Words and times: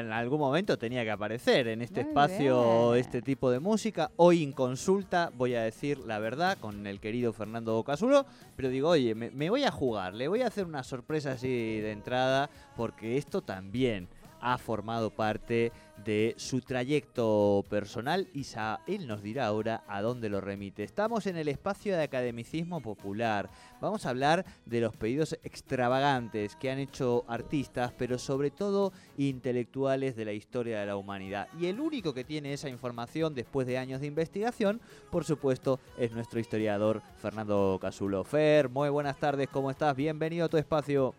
En 0.00 0.12
algún 0.12 0.38
momento 0.40 0.78
tenía 0.78 1.04
que 1.04 1.10
aparecer 1.10 1.68
en 1.68 1.82
este 1.82 2.02
Muy 2.02 2.10
espacio 2.10 2.90
bien. 2.92 3.00
este 3.00 3.22
tipo 3.22 3.50
de 3.50 3.60
música. 3.60 4.10
Hoy 4.16 4.42
en 4.42 4.52
consulta 4.52 5.30
voy 5.36 5.54
a 5.54 5.62
decir 5.62 5.98
la 5.98 6.18
verdad 6.18 6.58
con 6.58 6.86
el 6.86 7.00
querido 7.00 7.32
Fernando 7.32 7.74
Bocasulo, 7.74 8.26
pero 8.56 8.68
digo, 8.68 8.90
oye, 8.90 9.14
me, 9.14 9.30
me 9.30 9.50
voy 9.50 9.64
a 9.64 9.70
jugar, 9.70 10.14
le 10.14 10.28
voy 10.28 10.42
a 10.42 10.46
hacer 10.48 10.66
una 10.66 10.82
sorpresa 10.82 11.32
así 11.32 11.48
de 11.48 11.92
entrada, 11.92 12.50
porque 12.76 13.16
esto 13.16 13.42
también 13.42 14.08
ha 14.40 14.58
formado 14.58 15.10
parte 15.10 15.72
de 16.04 16.34
su 16.36 16.60
trayecto 16.60 17.64
personal 17.68 18.28
y 18.32 18.46
él 18.86 19.06
nos 19.06 19.22
dirá 19.22 19.46
ahora 19.46 19.82
a 19.88 20.00
dónde 20.00 20.28
lo 20.28 20.40
remite. 20.40 20.84
Estamos 20.84 21.26
en 21.26 21.36
el 21.36 21.48
espacio 21.48 21.96
de 21.96 22.02
academicismo 22.02 22.80
popular. 22.80 23.50
Vamos 23.80 24.06
a 24.06 24.10
hablar 24.10 24.44
de 24.64 24.80
los 24.80 24.96
pedidos 24.96 25.38
extravagantes 25.42 26.56
que 26.56 26.70
han 26.70 26.78
hecho 26.78 27.24
artistas, 27.28 27.92
pero 27.98 28.18
sobre 28.18 28.50
todo 28.50 28.92
intelectuales 29.16 30.16
de 30.16 30.24
la 30.24 30.32
historia 30.32 30.80
de 30.80 30.86
la 30.86 30.96
humanidad. 30.96 31.48
Y 31.58 31.66
el 31.66 31.80
único 31.80 32.14
que 32.14 32.24
tiene 32.24 32.52
esa 32.52 32.68
información 32.68 33.34
después 33.34 33.66
de 33.66 33.78
años 33.78 34.00
de 34.00 34.06
investigación, 34.06 34.80
por 35.10 35.24
supuesto, 35.24 35.80
es 35.98 36.12
nuestro 36.12 36.40
historiador 36.40 37.02
Fernando 37.18 37.78
Casulo. 37.80 38.24
Fer, 38.24 38.68
muy 38.68 38.88
buenas 38.88 39.18
tardes, 39.18 39.48
¿cómo 39.48 39.70
estás? 39.70 39.96
Bienvenido 39.96 40.46
a 40.46 40.48
tu 40.48 40.56
espacio. 40.56 41.14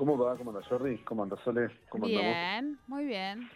¿Cómo 0.00 0.16
va? 0.16 0.34
¿Cómo 0.34 0.50
anda 0.50 0.62
Jordi? 0.66 0.96
¿Cómo 1.04 1.24
anda 1.24 1.36
Sole? 1.44 1.68
¿Cómo 1.90 2.06
andamos? 2.06 2.34
Bien, 2.34 2.78
muy 2.86 3.04
bien. 3.04 3.50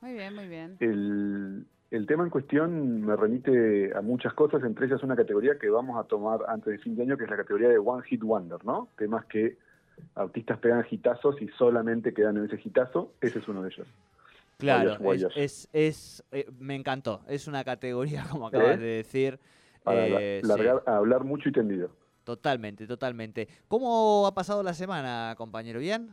Muy 0.00 0.12
bien, 0.12 0.34
muy 0.34 0.48
bien. 0.48 0.76
El, 0.80 1.64
el 1.92 2.06
tema 2.08 2.24
en 2.24 2.30
cuestión 2.30 3.02
me 3.02 3.14
remite 3.14 3.96
a 3.96 4.00
muchas 4.00 4.34
cosas, 4.34 4.64
entre 4.64 4.86
ellas 4.86 5.00
una 5.04 5.14
categoría 5.14 5.56
que 5.56 5.70
vamos 5.70 5.96
a 5.96 6.08
tomar 6.08 6.40
antes 6.48 6.72
de 6.72 6.78
fin 6.78 6.96
de 6.96 7.04
año, 7.04 7.16
que 7.16 7.22
es 7.22 7.30
la 7.30 7.36
categoría 7.36 7.68
de 7.68 7.78
One 7.78 8.02
Hit 8.08 8.22
Wonder, 8.24 8.64
¿no? 8.64 8.88
Temas 8.98 9.24
que 9.26 9.56
artistas 10.16 10.58
pegan 10.58 10.84
hitazos 10.90 11.40
y 11.40 11.46
solamente 11.56 12.12
quedan 12.12 12.38
en 12.38 12.46
ese 12.46 12.60
hitazo, 12.64 13.12
ese 13.20 13.38
es 13.38 13.46
uno 13.46 13.62
de 13.62 13.68
ellos. 13.68 13.86
Claro, 14.58 15.12
es, 15.12 15.28
es, 15.36 15.68
es, 15.72 16.24
eh, 16.32 16.50
me 16.58 16.74
encantó. 16.74 17.20
Es 17.28 17.46
una 17.46 17.62
categoría, 17.62 18.24
como 18.32 18.48
acabas 18.48 18.78
¿Eh? 18.78 18.82
de 18.82 18.86
decir. 18.96 19.38
Para 19.84 20.08
la- 20.08 20.18
eh, 20.20 20.40
sí. 20.42 20.48
largar 20.48 20.82
a 20.86 20.96
hablar 20.96 21.22
mucho 21.22 21.48
y 21.48 21.52
tendido. 21.52 21.88
Totalmente, 22.28 22.86
totalmente. 22.86 23.48
¿Cómo 23.68 24.26
ha 24.26 24.34
pasado 24.34 24.62
la 24.62 24.74
semana, 24.74 25.34
compañero? 25.38 25.80
¿Bien? 25.80 26.10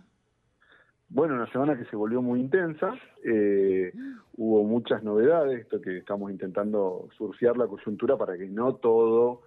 Bueno, 1.10 1.34
una 1.34 1.52
semana 1.52 1.78
que 1.78 1.84
se 1.84 1.98
volvió 1.98 2.22
muy 2.22 2.40
intensa, 2.40 2.94
eh, 3.22 3.92
hubo 4.38 4.64
muchas 4.64 5.04
novedades, 5.04 5.60
esto 5.60 5.82
que 5.82 5.98
estamos 5.98 6.32
intentando 6.32 7.10
surfear 7.18 7.58
la 7.58 7.68
coyuntura 7.68 8.16
para 8.16 8.38
que 8.38 8.46
no 8.46 8.76
todo 8.76 9.42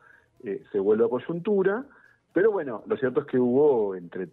eh, 0.45 0.63
se 0.71 0.79
vuelva 0.79 1.09
coyuntura, 1.09 1.87
pero 2.35 2.53
bueno, 2.53 2.83
lo 2.87 2.99
cierto 2.99 3.21
es 3.23 3.27
que 3.29 3.39
hubo 3.39 3.95
entre, 3.95 4.29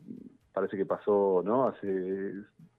parece 0.52 0.76
que 0.76 0.86
pasó, 0.86 1.42
¿no? 1.42 1.70
Hace 1.70 2.34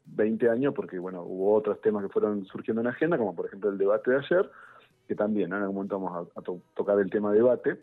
20 0.05 0.51
años, 0.51 0.75
porque 0.75 0.99
bueno, 0.99 1.23
hubo 1.23 1.55
otros 1.55 1.81
temas 1.81 2.03
que 2.05 2.11
fueron 2.11 2.45
surgiendo 2.45 2.83
en 2.83 2.89
la 2.89 2.91
agenda, 2.91 3.17
como 3.17 3.35
por 3.35 3.47
ejemplo 3.47 3.71
el 3.71 3.79
debate 3.79 4.11
de 4.11 4.19
ayer, 4.19 4.51
que 5.09 5.15
también 5.15 5.49
¿no? 5.49 5.57
en 5.57 5.63
algún 5.63 5.77
momento 5.77 5.99
vamos 5.99 6.29
a, 6.37 6.41
a 6.41 6.43
to- 6.43 6.61
tocar 6.75 6.99
el 7.01 7.09
tema 7.09 7.33
debate, 7.33 7.79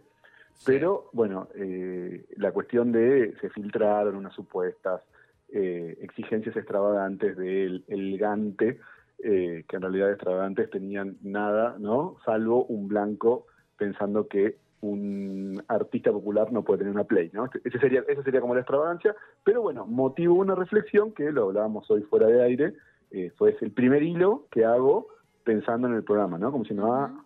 pero 0.66 1.10
bueno, 1.14 1.48
eh, 1.56 2.26
la 2.38 2.52
cuestión 2.52 2.92
de 2.92 3.36
se 3.42 3.50
filtraron 3.50 4.16
unas 4.16 4.34
supuestas 4.34 5.02
eh, 5.50 5.98
exigencias 6.02 6.56
extravagantes 6.56 7.38
del 7.38 7.84
el 7.88 8.18
Gante, 8.18 8.80
eh, 9.20 9.64
que 9.68 9.76
en 9.76 9.82
realidad 9.82 10.12
extravagantes 10.12 10.70
tenían 10.70 11.18
nada, 11.22 11.76
¿no? 11.80 12.18
Salvo 12.26 12.66
un 12.66 12.88
blanco 12.88 13.46
pensando 13.78 14.28
que 14.28 14.58
un 14.82 15.64
artista 15.68 16.12
popular 16.12 16.52
no 16.52 16.64
puede 16.64 16.80
tener 16.80 16.94
una 16.94 17.06
play, 17.06 17.30
¿no? 17.32 17.50
Ese 17.64 17.80
sería, 17.80 18.04
esa 18.08 18.24
sería 18.24 18.42
como 18.42 18.54
la 18.54 18.62
extravagancia, 18.62 19.16
pero 19.44 19.62
bueno, 19.62 19.86
motivo 19.86 20.36
una 20.36 20.56
reflexión 20.56 21.14
que 21.14 21.32
lo 21.32 21.46
hablábamos 21.46 21.90
hoy 21.90 22.02
fuera 22.02 22.28
de 22.28 22.44
aire, 22.44 22.74
eh, 23.12 23.32
fue 23.38 23.56
el 23.62 23.72
primer 23.72 24.04
hilo 24.04 24.48
que 24.52 24.66
hago 24.66 25.08
pensando 25.44 25.88
en 25.88 25.94
el 25.94 26.04
programa, 26.04 26.38
¿no? 26.38 26.52
Como 26.52 26.66
si 26.66 26.74
no, 26.74 26.94
ah, 26.94 27.26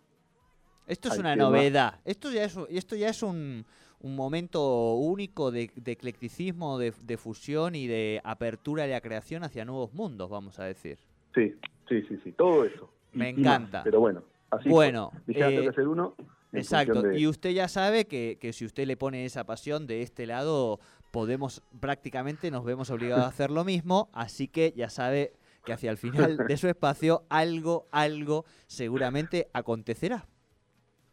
Esto 0.87 1.09
es 1.09 1.19
una 1.19 1.33
tema. 1.33 1.45
novedad. 1.49 1.99
Esto 2.05 2.31
ya 2.31 2.43
es, 2.45 2.57
esto 2.69 2.95
ya 2.95 3.09
es 3.09 3.21
un, 3.21 3.65
un 3.99 4.15
momento 4.15 4.93
único 4.95 5.51
de, 5.51 5.69
de 5.75 5.91
eclecticismo, 5.91 6.77
de, 6.79 6.93
de 7.01 7.17
fusión 7.17 7.75
y 7.75 7.87
de 7.87 8.21
apertura 8.23 8.83
de 8.83 8.91
la 8.91 9.01
creación 9.01 9.43
hacia 9.43 9.65
nuevos 9.65 9.93
mundos, 9.93 10.29
vamos 10.29 10.59
a 10.59 10.63
decir. 10.65 10.97
sí, 11.35 11.53
sí, 11.89 12.01
sí, 12.07 12.19
sí, 12.23 12.31
todo 12.31 12.65
eso. 12.65 12.89
Y- 13.13 13.17
Me 13.19 13.29
y 13.29 13.33
más, 13.33 13.39
encanta. 13.39 13.83
pero 13.83 13.99
bueno, 13.99 14.23
así 14.51 14.69
Bueno, 14.69 15.11
fue. 15.11 15.21
Dije, 15.33 15.39
tengo 15.45 15.59
eh, 15.59 15.63
que 15.63 15.69
hacer 15.69 15.87
uno. 15.87 16.15
Exacto, 16.53 17.01
de- 17.01 17.19
y 17.19 17.27
usted 17.27 17.49
ya 17.51 17.67
sabe 17.67 18.05
que, 18.07 18.37
que 18.39 18.53
si 18.53 18.65
usted 18.65 18.87
le 18.87 18.95
pone 18.97 19.25
esa 19.25 19.45
pasión 19.45 19.85
de 19.87 20.01
este 20.01 20.25
lado, 20.25 20.79
podemos 21.11 21.61
prácticamente 21.81 22.49
nos 22.51 22.63
vemos 22.63 22.89
obligados 22.89 23.25
a 23.25 23.27
hacer 23.29 23.51
lo 23.51 23.65
mismo, 23.65 24.09
así 24.13 24.47
que 24.47 24.73
ya 24.75 24.89
sabe 24.89 25.33
que 25.65 25.73
hacia 25.73 25.91
el 25.91 25.97
final 25.97 26.37
de 26.47 26.55
su 26.57 26.69
espacio 26.69 27.23
algo, 27.29 27.87
algo 27.91 28.45
seguramente 28.67 29.49
acontecerá. 29.53 30.25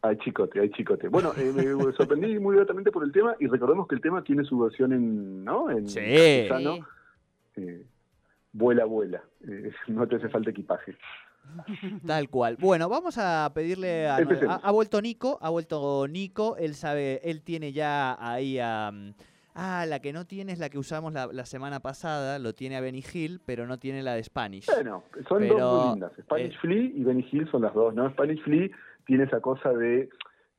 Ay, 0.07 0.17
chicote, 0.17 0.59
ay, 0.59 0.69
chicote. 0.71 1.07
Bueno, 1.07 1.31
eh, 1.37 1.51
me 1.53 1.91
sorprendí 1.93 2.37
muy 2.39 2.55
gratamente 2.55 2.91
por 2.91 3.03
el 3.03 3.11
tema 3.11 3.35
y 3.39 3.47
recordemos 3.47 3.87
que 3.87 3.95
el 3.95 4.01
tema 4.01 4.23
tiene 4.23 4.43
su 4.43 4.59
versión 4.59 4.93
en, 4.93 5.43
¿no? 5.43 5.69
En 5.69 5.87
Sí. 5.87 5.99
castellano. 6.47 6.85
Eh, 7.55 7.85
vuela, 8.53 8.85
vuela. 8.85 9.23
Eh, 9.47 9.71
no 9.87 10.07
te 10.07 10.17
hace 10.17 10.29
falta 10.29 10.51
equipaje. 10.51 10.95
Tal 12.05 12.29
cual. 12.29 12.57
Bueno, 12.59 12.89
vamos 12.89 13.17
a 13.17 13.51
pedirle 13.53 14.07
a, 14.07 14.17
ha, 14.17 14.55
ha 14.55 14.71
vuelto 14.71 15.01
Nico, 15.01 15.37
ha 15.41 15.49
vuelto 15.49 16.07
Nico, 16.07 16.57
él 16.57 16.73
sabe, 16.75 17.21
él 17.23 17.41
tiene 17.41 17.71
ya 17.71 18.17
ahí 18.19 18.57
a 18.59 18.91
ah, 19.55 19.85
la 19.87 19.99
que 19.99 20.13
no 20.13 20.25
tiene 20.25 20.51
es 20.51 20.59
la 20.59 20.69
que 20.69 20.77
usamos 20.77 21.13
la, 21.13 21.27
la 21.27 21.45
semana 21.45 21.79
pasada, 21.79 22.37
lo 22.39 22.53
tiene 22.53 22.75
a 22.75 22.81
Benny 22.81 23.03
Hill, 23.11 23.39
pero 23.45 23.65
no 23.65 23.79
tiene 23.79 24.03
la 24.03 24.13
de 24.13 24.23
Spanish. 24.23 24.67
Bueno, 24.67 25.03
son 25.27 25.39
Pero, 25.39 25.59
dos 25.59 25.85
muy 25.85 25.93
lindas. 25.93 26.11
Spanish 26.21 26.53
eh, 26.53 26.57
Flea 26.61 26.91
y 26.93 27.03
Benny 27.03 27.27
Hill 27.31 27.49
son 27.49 27.61
las 27.63 27.73
dos, 27.73 27.95
¿no? 27.95 28.09
Spanish 28.11 28.41
Flea 28.43 28.69
tiene 29.05 29.25
esa 29.25 29.39
cosa 29.41 29.71
de 29.73 30.09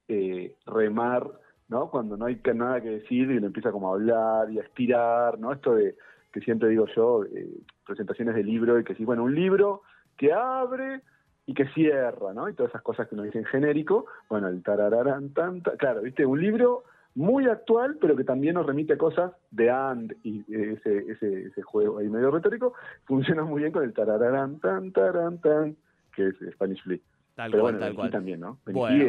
eh, 0.08 0.54
remar, 0.66 1.28
¿no? 1.68 1.90
Cuando 1.90 2.16
no 2.16 2.26
hay 2.26 2.40
nada 2.54 2.80
que 2.80 2.90
decir 2.90 3.30
y 3.30 3.36
uno 3.38 3.48
empieza 3.48 3.72
como 3.72 3.90
a 3.90 3.94
hablar 3.94 4.50
y 4.50 4.58
a 4.58 4.62
estirar, 4.62 5.38
¿no? 5.38 5.52
Esto 5.52 5.74
de 5.74 5.96
que 6.32 6.40
siempre 6.40 6.68
digo 6.68 6.86
yo, 6.94 7.24
eh, 7.24 7.48
presentaciones 7.86 8.34
de 8.34 8.44
libro 8.44 8.78
y 8.78 8.84
que 8.84 8.94
sí, 8.94 9.04
bueno, 9.04 9.24
un 9.24 9.34
libro 9.34 9.82
que 10.16 10.32
abre 10.32 11.00
y 11.46 11.54
que 11.54 11.66
cierra, 11.68 12.32
¿no? 12.34 12.48
Y 12.48 12.54
todas 12.54 12.70
esas 12.70 12.82
cosas 12.82 13.08
que 13.08 13.14
uno 13.14 13.24
dice 13.24 13.38
en 13.38 13.44
genérico. 13.44 14.06
Bueno, 14.28 14.48
el 14.48 14.62
tarararán, 14.62 15.30
tan, 15.32 15.62
ta- 15.62 15.76
claro, 15.76 16.02
¿viste? 16.02 16.26
Un 16.26 16.40
libro 16.40 16.84
muy 17.14 17.46
actual, 17.46 17.96
pero 18.00 18.14
que 18.14 18.24
también 18.24 18.54
nos 18.54 18.66
remite 18.66 18.92
a 18.92 18.98
cosas 18.98 19.32
de 19.50 19.70
and 19.70 20.14
y 20.22 20.44
ese, 20.54 20.98
ese, 21.10 21.44
ese 21.46 21.62
juego 21.62 21.98
ahí 21.98 22.08
medio 22.08 22.30
retórico, 22.30 22.74
funciona 23.06 23.42
muy 23.44 23.60
bien 23.62 23.72
con 23.72 23.84
el 23.84 23.94
tarararán, 23.94 24.58
tan, 24.60 24.92
taran, 24.92 25.40
tan, 25.40 25.76
que 26.14 26.28
es 26.28 26.34
Spanish 26.52 26.82
Flea. 26.82 26.98
Tal 27.36 27.50
pero 27.50 27.62
cual, 27.64 27.74
bueno, 27.74 27.86
tal 27.86 27.94
cual. 27.94 28.10
También, 28.10 28.40
¿no? 28.40 28.58
Benny, 28.64 28.78
Bueno. 28.80 29.04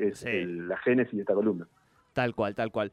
Es 0.00 0.18
Sí. 0.20 0.28
el- 0.28 0.68
la 0.68 0.76
génesis 0.78 1.12
de 1.12 1.20
esta 1.22 1.34
columna. 1.34 1.66
Tal 2.12 2.34
cual, 2.34 2.54
tal 2.54 2.70
cual. 2.70 2.92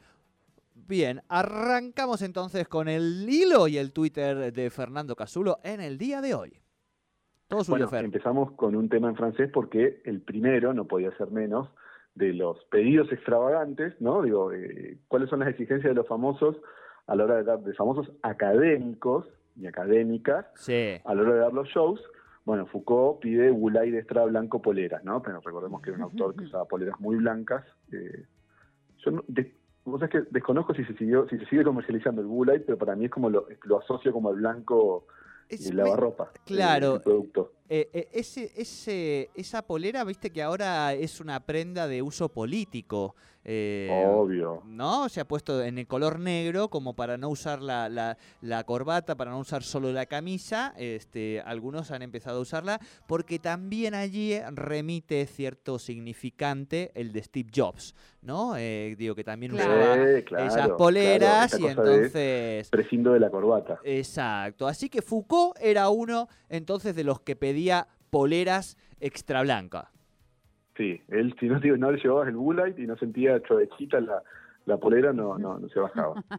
Bien, 0.74 1.22
arrancamos 1.30 2.22
entonces 2.24 2.68
con 2.68 2.88
el 2.88 3.28
hilo 3.30 3.68
y 3.68 3.78
el 3.78 3.94
Twitter 3.94 4.52
de 4.52 4.70
Fernando 4.72 5.16
Casulo 5.16 5.60
en 5.64 5.82
el 5.82 5.98
día 6.00 6.20
de 6.22 6.34
hoy. 6.34 6.60
Todo 7.48 7.64
suyo, 7.64 7.74
Bueno, 7.78 7.90
Fer. 7.90 8.06
empezamos 8.06 8.52
con 8.54 8.76
un 8.76 8.90
tema 8.90 9.10
en 9.10 9.16
francés 9.16 9.50
porque 9.54 10.02
el 10.06 10.22
primero 10.22 10.74
no 10.74 10.86
podía 10.86 11.16
ser 11.18 11.30
menos 11.32 11.70
de 12.16 12.34
los 12.34 12.64
pedidos 12.66 13.12
extravagantes, 13.12 14.00
¿no? 14.02 14.24
Digo, 14.24 14.52
eh, 14.52 14.98
¿cuáles 15.08 15.30
son 15.30 15.40
las 15.40 15.50
exigencias 15.50 15.92
de 15.92 15.96
los 15.96 16.08
famosos 16.08 16.56
a 17.08 17.16
la 17.16 17.24
hora 17.26 17.36
de 17.38 17.44
dar, 17.44 17.60
de 17.60 17.74
famosos 17.74 18.12
académicos 18.24 19.28
y 19.56 19.68
académicas 19.68 20.48
Sí. 20.56 20.98
a 21.04 21.14
la 21.14 21.22
hora 21.22 21.34
de 21.34 21.40
dar 21.40 21.54
los 21.54 21.68
shows? 21.68 22.02
Bueno, 22.50 22.66
Foucault 22.66 23.20
pide 23.20 23.52
Bulay 23.52 23.92
de 23.92 24.00
Estrada 24.00 24.26
Blanco 24.26 24.60
poleras, 24.60 25.04
¿no? 25.04 25.22
Pero 25.22 25.40
recordemos 25.40 25.84
que 25.84 25.92
era 25.92 25.98
un 25.98 26.04
autor 26.06 26.36
que 26.36 26.46
usaba 26.46 26.66
poleras 26.66 27.00
muy 27.00 27.16
blancas. 27.18 27.64
eh, 27.92 28.26
yo 29.06 29.12
no, 29.12 29.24
de- 29.28 29.56
vos 29.86 30.00
sabés 30.00 30.12
que 30.26 30.32
desconozco 30.32 30.74
si 30.74 30.84
se 30.86 30.96
siguió, 30.98 31.28
si 31.30 31.38
se 31.38 31.46
sigue 31.46 31.64
comercializando 31.64 32.22
el 32.22 32.28
Bulay, 32.28 32.58
pero 32.66 32.76
para 32.80 32.96
mí 32.96 33.06
es 33.06 33.12
como 33.12 33.30
lo, 33.30 33.46
lo 33.66 33.78
asocio 33.78 34.12
como 34.12 34.32
el 34.32 34.38
blanco 34.38 35.06
y 35.48 35.72
lavarropa. 35.72 36.32
claro. 36.44 36.96
el 36.96 37.02
producto. 37.02 37.54
Eh, 37.72 37.88
eh, 37.94 38.10
ese, 38.14 38.52
ese, 38.58 39.30
esa 39.36 39.62
polera, 39.62 40.04
viste 40.04 40.32
que 40.32 40.42
ahora 40.42 40.94
es 40.94 41.20
una 41.20 41.40
prenda 41.46 41.88
de 41.88 42.02
uso 42.02 42.28
político. 42.30 43.16
eh, 43.46 44.06
Obvio. 44.08 44.64
¿No? 44.66 45.08
Se 45.08 45.22
ha 45.22 45.26
puesto 45.28 45.64
en 45.64 45.78
el 45.78 45.86
color 45.88 46.20
negro 46.20 46.70
como 46.70 46.96
para 46.96 47.18
no 47.18 47.30
usar 47.30 47.62
la, 47.62 47.88
la- 47.88 48.18
la 48.42 48.64
corbata, 48.64 49.16
para 49.16 49.32
no 49.32 49.40
usar 49.40 49.62
solo 49.64 49.92
la 49.94 50.08
camisa. 50.08 50.74
Este, 50.78 51.42
algunos 51.46 51.92
han 51.92 52.02
empezado 52.02 52.40
a 52.40 52.42
usarla 52.42 52.80
porque 53.08 53.38
también 53.40 53.94
allí 53.94 54.38
remite 54.52 55.26
cierto 55.28 55.78
significante 55.80 56.92
el 56.96 57.12
de 57.14 57.24
Steve 57.24 57.50
Jobs, 57.56 57.96
¿no? 58.22 58.56
Eh, 58.58 58.96
digo 58.98 59.16
que 59.16 59.24
también 59.24 59.52
Claro. 59.54 59.80
usaba 59.80 59.96
Sí, 60.18 60.24
claro, 60.24 60.46
esas 60.48 60.70
poleras 60.72 61.60
y 61.60 61.64
de 61.64 61.70
entonces... 61.70 62.70
prescindo 62.70 63.14
de 63.14 63.20
la 63.20 63.30
corbata. 63.30 63.80
Exacto. 63.84 64.68
Así 64.68 64.90
que 64.90 65.02
Foucault 65.02 65.56
era 65.62 65.90
uno 65.90 66.28
entonces 66.50 66.96
de 66.96 67.04
los 67.04 67.22
que 67.22 67.36
pedía 67.36 67.59
poleras 68.10 68.78
extra 69.00 69.42
blancas. 69.42 69.88
Sí, 70.78 71.02
él 71.10 71.36
si 71.40 71.48
no, 71.48 71.60
no 71.60 71.92
le 71.92 72.02
llevabas 72.02 72.30
el 72.30 72.36
Bulay 72.36 72.74
y 72.78 72.88
no 72.88 72.96
sentía 72.98 73.42
chovechita 73.44 74.00
la, 74.00 74.24
la 74.66 74.78
polera, 74.78 75.12
no, 75.12 75.38
no, 75.38 75.60
no 75.60 75.70
se 75.70 75.80
bajaba. 75.80 76.24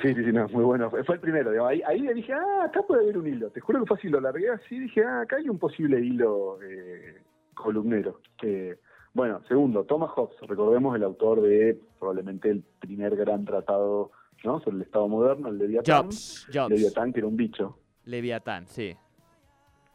Sí, 0.00 0.14
sí, 0.14 0.24
sí, 0.24 0.32
no, 0.32 0.48
muy 0.48 0.64
bueno. 0.64 0.88
Fue 0.88 1.04
fue 1.04 1.16
el 1.16 1.20
primero. 1.20 1.50
digamos. 1.50 1.72
Ahí, 1.72 1.82
ahí 1.86 2.00
le 2.00 2.14
dije, 2.14 2.32
ah, 2.32 2.64
acá 2.64 2.80
puede 2.82 3.02
haber 3.02 3.18
un 3.18 3.26
hilo. 3.26 3.50
Te 3.50 3.60
juro 3.60 3.80
que 3.80 3.86
fue 3.86 3.98
así, 3.98 4.08
lo 4.08 4.20
largué 4.20 4.48
así, 4.48 4.78
dije, 4.78 5.04
ah, 5.04 5.22
acá 5.22 5.36
hay 5.36 5.48
un 5.50 5.58
posible 5.58 6.00
hilo 6.00 6.58
eh, 6.62 7.20
columnero. 7.52 8.20
Eh, 8.42 8.78
bueno, 9.12 9.42
segundo, 9.46 9.84
Thomas 9.84 10.10
Hobbes, 10.12 10.40
recordemos 10.48 10.96
el 10.96 11.02
autor 11.02 11.42
de 11.42 11.78
probablemente 11.98 12.50
el 12.50 12.62
primer 12.78 13.14
gran 13.16 13.44
tratado 13.44 14.12
¿no? 14.44 14.60
sobre 14.60 14.76
el 14.76 14.82
Estado 14.82 15.08
moderno, 15.08 15.48
el 15.48 15.58
Leviatán. 15.58 16.04
Jobs, 16.04 16.46
Jobs. 16.52 16.70
Leviatán, 16.70 17.12
que 17.12 17.18
era 17.18 17.28
un 17.28 17.36
bicho. 17.36 17.76
Leviatán, 18.04 18.66
sí. 18.68 18.96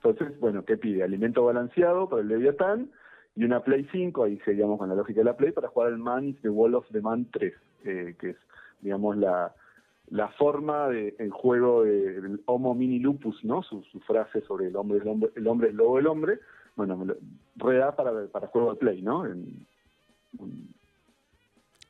Entonces, 0.10 0.40
bueno, 0.40 0.63
¿qué 0.63 0.78
pide? 0.78 1.04
Alimento 1.04 1.44
balanceado 1.44 2.07
para 2.07 2.22
el 2.22 2.28
Leviatán 2.28 2.92
y 3.36 3.44
una 3.44 3.62
Play 3.63 3.88
5, 3.92 4.24
ahí 4.24 4.40
seguíamos 4.46 4.78
con 4.78 4.88
la 4.88 4.94
lógica 4.96 5.19
de 5.22 5.25
la 5.25 5.36
Play, 5.36 5.52
para 5.52 5.68
jugar 5.69 5.90
al 5.90 5.98
Man 5.98 6.36
The 6.44 6.50
Wall 6.50 6.75
of 6.75 6.86
the 6.92 7.02
Man 7.02 7.25
3, 7.31 7.54
eh, 7.86 8.16
que 8.19 8.30
es, 8.31 8.38
digamos, 8.81 9.18
la, 9.18 9.54
la 10.12 10.28
forma 10.30 10.90
de, 10.90 11.16
el 11.18 11.31
juego 11.31 11.84
de- 11.84 12.22
del 12.22 12.40
Homo 12.46 12.75
Mini 12.75 13.00
Lupus, 13.00 13.44
¿no? 13.44 13.63
Su, 13.63 13.81
su 13.86 14.00
frase 14.02 14.42
sobre 14.42 14.68
el 14.68 14.75
hombre, 14.75 15.00
el 15.00 15.07
hombre, 15.07 15.31
el 15.36 15.48
hombre 15.48 15.69
es 15.69 15.74
lobo 15.74 15.98
del 15.98 16.06
hombre, 16.08 16.40
bueno, 16.75 16.96
me 16.98 17.06
lo, 17.08 17.16
reda 17.56 17.96
para, 17.96 18.28
para 18.28 18.48
juego 18.48 18.74
de 18.74 18.78
Play, 18.80 19.01
¿no? 19.01 19.25
En- 19.25 19.66
un, 20.38 20.69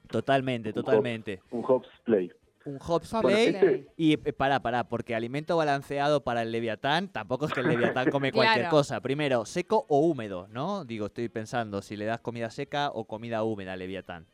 Totalmente, 0.10 0.70
Un 0.70 0.76
totalmente. 0.76 1.42
un 1.52 1.64
Hobbes 1.64 1.90
Play. 2.06 2.32
Un 2.66 2.80
Hobbs 2.80 3.12
Bueno, 3.12 3.28
Play. 3.30 3.46
este- 3.48 3.88
Y 3.96 4.14
eh, 4.14 4.34
pará, 4.34 4.60
pará, 4.62 4.86
porque 4.86 5.14
alimento 5.16 5.56
balanceado 5.56 6.24
para 6.24 6.42
el 6.42 6.52
Leviatán, 6.52 7.10
tampoco 7.10 7.46
es 7.46 7.54
que 7.54 7.60
el 7.60 7.68
Leviatán 7.68 8.10
come 8.10 8.32
cualquier 8.34 8.62
Claro. 8.66 8.70
cosa. 8.76 9.02
Primero, 9.02 9.46
seco 9.46 9.86
o 9.88 10.00
húmedo, 10.00 10.48
¿no? 10.50 10.84
Digo, 10.84 11.06
estoy 11.06 11.30
pensando 11.30 11.82
si 11.82 11.96
le 11.96 12.06
das 12.06 12.22
comida 12.22 12.50
seca 12.50 12.90
o 12.92 13.06
comida 13.06 13.44
húmeda 13.44 13.74
al 13.74 13.80
Leviatán. 13.80 14.26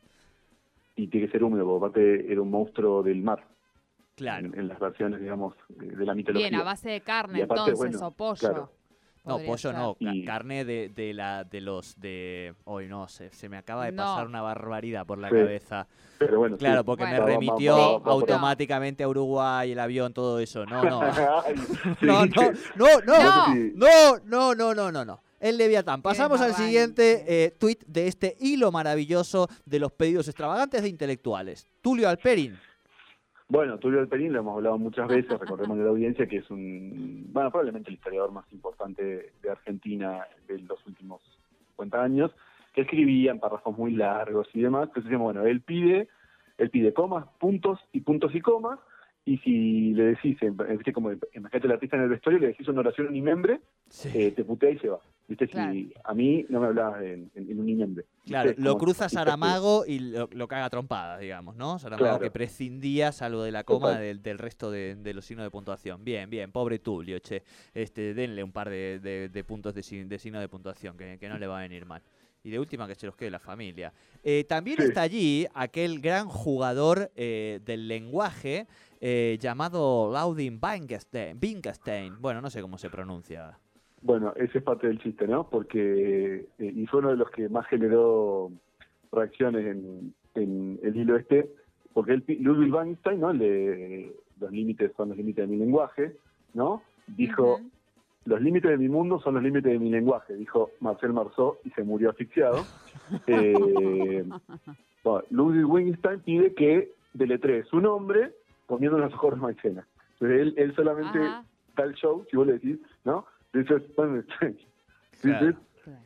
Y 0.96 1.08
tiene 1.08 1.26
que 1.26 1.32
ser 1.32 1.44
húmedo, 1.44 1.64
porque 1.66 1.86
aparte 1.86 2.32
era 2.32 2.40
un 2.40 2.50
monstruo 2.50 3.02
del 3.02 3.22
mar, 3.22 3.46
Claro. 4.14 4.46
en, 4.46 4.58
en 4.58 4.68
las 4.68 4.78
versiones, 4.78 5.20
digamos, 5.20 5.54
de 5.68 5.86
de 5.94 6.06
la 6.06 6.14
mitología. 6.14 6.48
Bien, 6.48 6.60
a 6.60 6.64
base 6.64 6.88
de 6.90 7.00
carne 7.02 7.42
aparte, 7.42 7.70
entonces, 7.70 7.92
bueno, 8.00 8.06
o 8.06 8.10
pollo. 8.12 8.38
claro. 8.40 8.72
No, 9.24 9.38
pollo 9.38 9.56
ser. 9.56 9.74
no, 9.74 9.96
carne 10.26 10.64
de, 10.64 10.88
de 10.88 11.14
la 11.14 11.44
de 11.44 11.60
los 11.60 11.98
de 12.00 12.54
hoy 12.64 12.88
no 12.88 13.06
sé, 13.06 13.30
se 13.32 13.48
me 13.48 13.56
acaba 13.56 13.84
de 13.84 13.92
No. 13.92 14.02
pasar 14.02 14.26
una 14.26 14.42
barbaridad 14.42 15.06
por 15.06 15.18
la 15.18 15.28
Sí. 15.28 15.34
cabeza. 15.36 15.86
Pero 16.18 16.38
bueno, 16.40 16.56
Claro, 16.56 16.80
sí. 16.80 16.84
porque 16.86 17.04
Bueno. 17.04 17.20
me 17.24 17.26
remitió 17.32 17.72
va- 17.76 17.78
va- 17.78 17.92
va 17.92 18.02
por 18.02 18.12
ahí. 18.12 18.20
automáticamente 18.20 19.04
a 19.04 19.08
Uruguay, 19.08 19.70
el 19.72 19.78
avión, 19.78 20.12
todo 20.12 20.38
eso. 20.40 20.66
No, 20.66 20.82
no. 20.82 21.00
Ay, 21.46 21.54
sí, 22.00 22.06
No, 22.06 22.26
no, 22.26 22.52
no, 22.76 22.86
no, 23.06 23.54
No. 23.54 24.18
no, 24.24 24.54
no, 24.54 24.54
no, 24.54 24.74
no, 24.74 24.92
no, 24.92 25.04
no. 25.04 25.22
El 25.38 25.56
Leviatán. 25.58 26.02
Pasamos 26.02 26.40
al 26.40 26.54
siguiente 26.54 27.24
eh, 27.26 27.50
tweet 27.58 27.78
de 27.86 28.06
este 28.06 28.36
hilo 28.40 28.70
maravilloso 28.70 29.48
de 29.64 29.80
los 29.80 29.90
pedidos 29.92 30.28
extravagantes 30.28 30.82
de 30.82 30.88
intelectuales. 30.88 31.66
Tulio 31.80 32.08
Alperin. 32.08 32.56
Bueno, 33.52 33.76
Tulio 33.76 34.00
Alperín 34.00 34.32
lo 34.32 34.38
hemos 34.38 34.56
hablado 34.56 34.78
muchas 34.78 35.06
veces, 35.06 35.38
recordemos 35.38 35.76
de 35.76 35.84
la 35.84 35.90
audiencia 35.90 36.26
que 36.26 36.38
es 36.38 36.50
un, 36.50 37.28
bueno, 37.34 37.50
probablemente 37.50 37.90
el 37.90 37.96
historiador 37.96 38.32
más 38.32 38.50
importante 38.50 39.34
de 39.42 39.50
Argentina 39.50 40.26
de 40.48 40.58
los 40.60 40.78
últimos 40.86 41.20
50 41.72 42.02
años, 42.02 42.30
que 42.72 42.80
escribía 42.80 43.30
en 43.30 43.40
párrafos 43.40 43.76
muy 43.76 43.92
largos 43.92 44.48
y 44.54 44.62
demás. 44.62 44.88
Entonces 44.88 45.18
bueno, 45.18 45.44
él 45.44 45.60
pide, 45.60 46.08
él 46.56 46.70
pide 46.70 46.94
comas, 46.94 47.26
puntos 47.38 47.78
y 47.92 48.00
puntos 48.00 48.34
y 48.34 48.40
comas, 48.40 48.78
y 49.24 49.38
si 49.38 49.92
le 49.94 50.04
decís, 50.04 50.36
en- 50.42 50.56
viste 50.56 50.92
como 50.92 51.10
imagínate 51.12 51.66
el 51.66 51.72
artista 51.72 51.96
en 51.96 52.02
el 52.04 52.08
vestuario, 52.08 52.40
le 52.40 52.48
decís 52.48 52.66
una 52.68 52.80
oración 52.80 53.06
en 53.08 53.12
inimembre, 53.16 53.60
eh, 54.14 54.32
te 54.34 54.44
putea 54.44 54.70
y 54.70 54.78
se 54.78 54.88
va. 54.88 55.00
¿Viste? 55.28 55.46
Si 55.46 55.92
a 56.04 56.12
mí 56.14 56.44
no 56.48 56.60
me 56.60 56.66
hablabas 56.66 57.00
en, 57.02 57.30
en, 57.36 57.50
en 57.50 57.58
un 57.60 57.68
inimembre. 57.68 58.04
Claro, 58.26 58.48
¿Viste? 58.50 58.62
lo 58.62 58.72
Como 58.72 58.84
cruza 58.84 59.08
Saramago 59.08 59.84
y 59.86 60.00
lo, 60.00 60.28
lo 60.32 60.48
caga 60.48 60.64
a 60.66 60.70
trompadas, 60.70 61.20
digamos, 61.20 61.54
¿no? 61.56 61.78
Saramago 61.78 62.04
Claro. 62.04 62.20
que 62.24 62.30
prescindía, 62.30 63.12
salvo 63.12 63.42
de 63.44 63.52
la 63.52 63.62
coma, 63.64 63.98
del, 63.98 64.22
del 64.22 64.38
resto 64.38 64.70
de, 64.70 64.96
de 64.96 65.14
los 65.14 65.24
signos 65.24 65.44
de 65.46 65.50
puntuación. 65.50 66.04
Bien, 66.04 66.28
bien, 66.28 66.50
pobre 66.50 66.80
Tulio, 66.80 67.18
che. 67.20 67.44
Este, 67.72 68.12
denle 68.14 68.42
un 68.42 68.52
par 68.52 68.68
de, 68.68 68.98
de- 68.98 69.28
de 69.28 69.44
puntos 69.44 69.74
de 69.74 69.82
signo 70.18 70.40
de 70.40 70.48
puntuación, 70.48 70.96
que, 70.98 71.16
que 71.18 71.28
no 71.28 71.38
le 71.38 71.46
va 71.46 71.60
a 71.60 71.62
venir 71.62 71.86
mal. 71.86 72.02
Y 72.44 72.50
de 72.50 72.58
última 72.58 72.88
que 72.88 72.94
se 72.96 73.06
los 73.06 73.14
quede 73.16 73.30
la 73.30 73.38
familia. 73.38 73.92
Eh, 74.24 74.44
también 74.44 74.78
Sí. 74.78 74.84
está 74.84 75.02
allí 75.02 75.46
aquel 75.54 76.00
gran 76.00 76.26
jugador 76.28 77.10
eh, 77.14 77.60
del 77.64 77.86
lenguaje 77.86 78.66
eh, 79.00 79.38
llamado 79.40 80.10
Laudin 80.12 80.58
Wittgenstein. 80.60 81.38
Wittgenstein. 81.40 82.20
Bueno, 82.20 82.40
no 82.40 82.50
sé 82.50 82.60
cómo 82.60 82.78
se 82.78 82.90
pronuncia. 82.90 83.56
Bueno, 84.00 84.32
ese 84.34 84.58
es 84.58 84.64
parte 84.64 84.88
del 84.88 85.00
chiste, 85.00 85.28
¿no? 85.28 85.48
Porque, 85.48 86.46
eh, 86.58 86.72
y 86.74 86.84
fue 86.86 86.98
uno 86.98 87.10
de 87.10 87.16
los 87.16 87.30
que 87.30 87.48
más 87.48 87.66
generó 87.68 88.50
reacciones 89.12 89.64
en, 89.66 90.12
en 90.34 90.80
el 90.82 90.96
hilo 90.96 91.16
este, 91.16 91.48
porque 91.92 92.12
él, 92.12 92.22
pi- 92.22 92.38
Ludwig 92.38 92.72
Wittgenstein, 92.74 93.20
¿no? 93.20 93.30
El 93.30 93.38
de 93.38 94.12
los 94.40 94.50
límites 94.50 94.90
son 94.96 95.10
los 95.10 95.16
límites 95.18 95.48
de 95.48 95.52
mi 95.52 95.58
lenguaje, 95.58 96.16
¿no? 96.54 96.82
Dijo. 97.06 97.60
Los 98.24 98.40
límites 98.40 98.70
de 98.70 98.78
mi 98.78 98.88
mundo 98.88 99.20
son 99.20 99.34
los 99.34 99.42
límites 99.42 99.72
de 99.72 99.78
mi 99.78 99.90
lenguaje, 99.90 100.34
dijo 100.34 100.70
Marcel 100.80 101.12
Marceau 101.12 101.58
y 101.64 101.70
se 101.70 101.82
murió 101.82 102.10
asfixiado. 102.10 102.68
Eh, 103.26 104.24
bueno, 105.04 105.24
Ludwig 105.30 105.66
Wittgenstein 105.68 106.20
pide 106.20 106.54
que 106.54 106.92
deletree 107.12 107.64
su 107.64 107.80
nombre 107.80 108.34
comiendo 108.66 108.98
las 108.98 109.12
hojas 109.12 109.32
de 109.32 109.36
maicena. 109.36 109.88
Entonces 110.14 110.40
él, 110.40 110.54
él 110.56 110.74
solamente 110.76 111.18
Ajá. 111.18 111.44
tal 111.74 111.94
show, 111.94 112.24
si 112.30 112.36
vos 112.36 112.46
le 112.46 112.54
decís, 112.54 112.78
¿no? 113.04 113.26
Dices, 113.52 113.82
bueno, 113.96 114.22
Claro. 115.22 115.56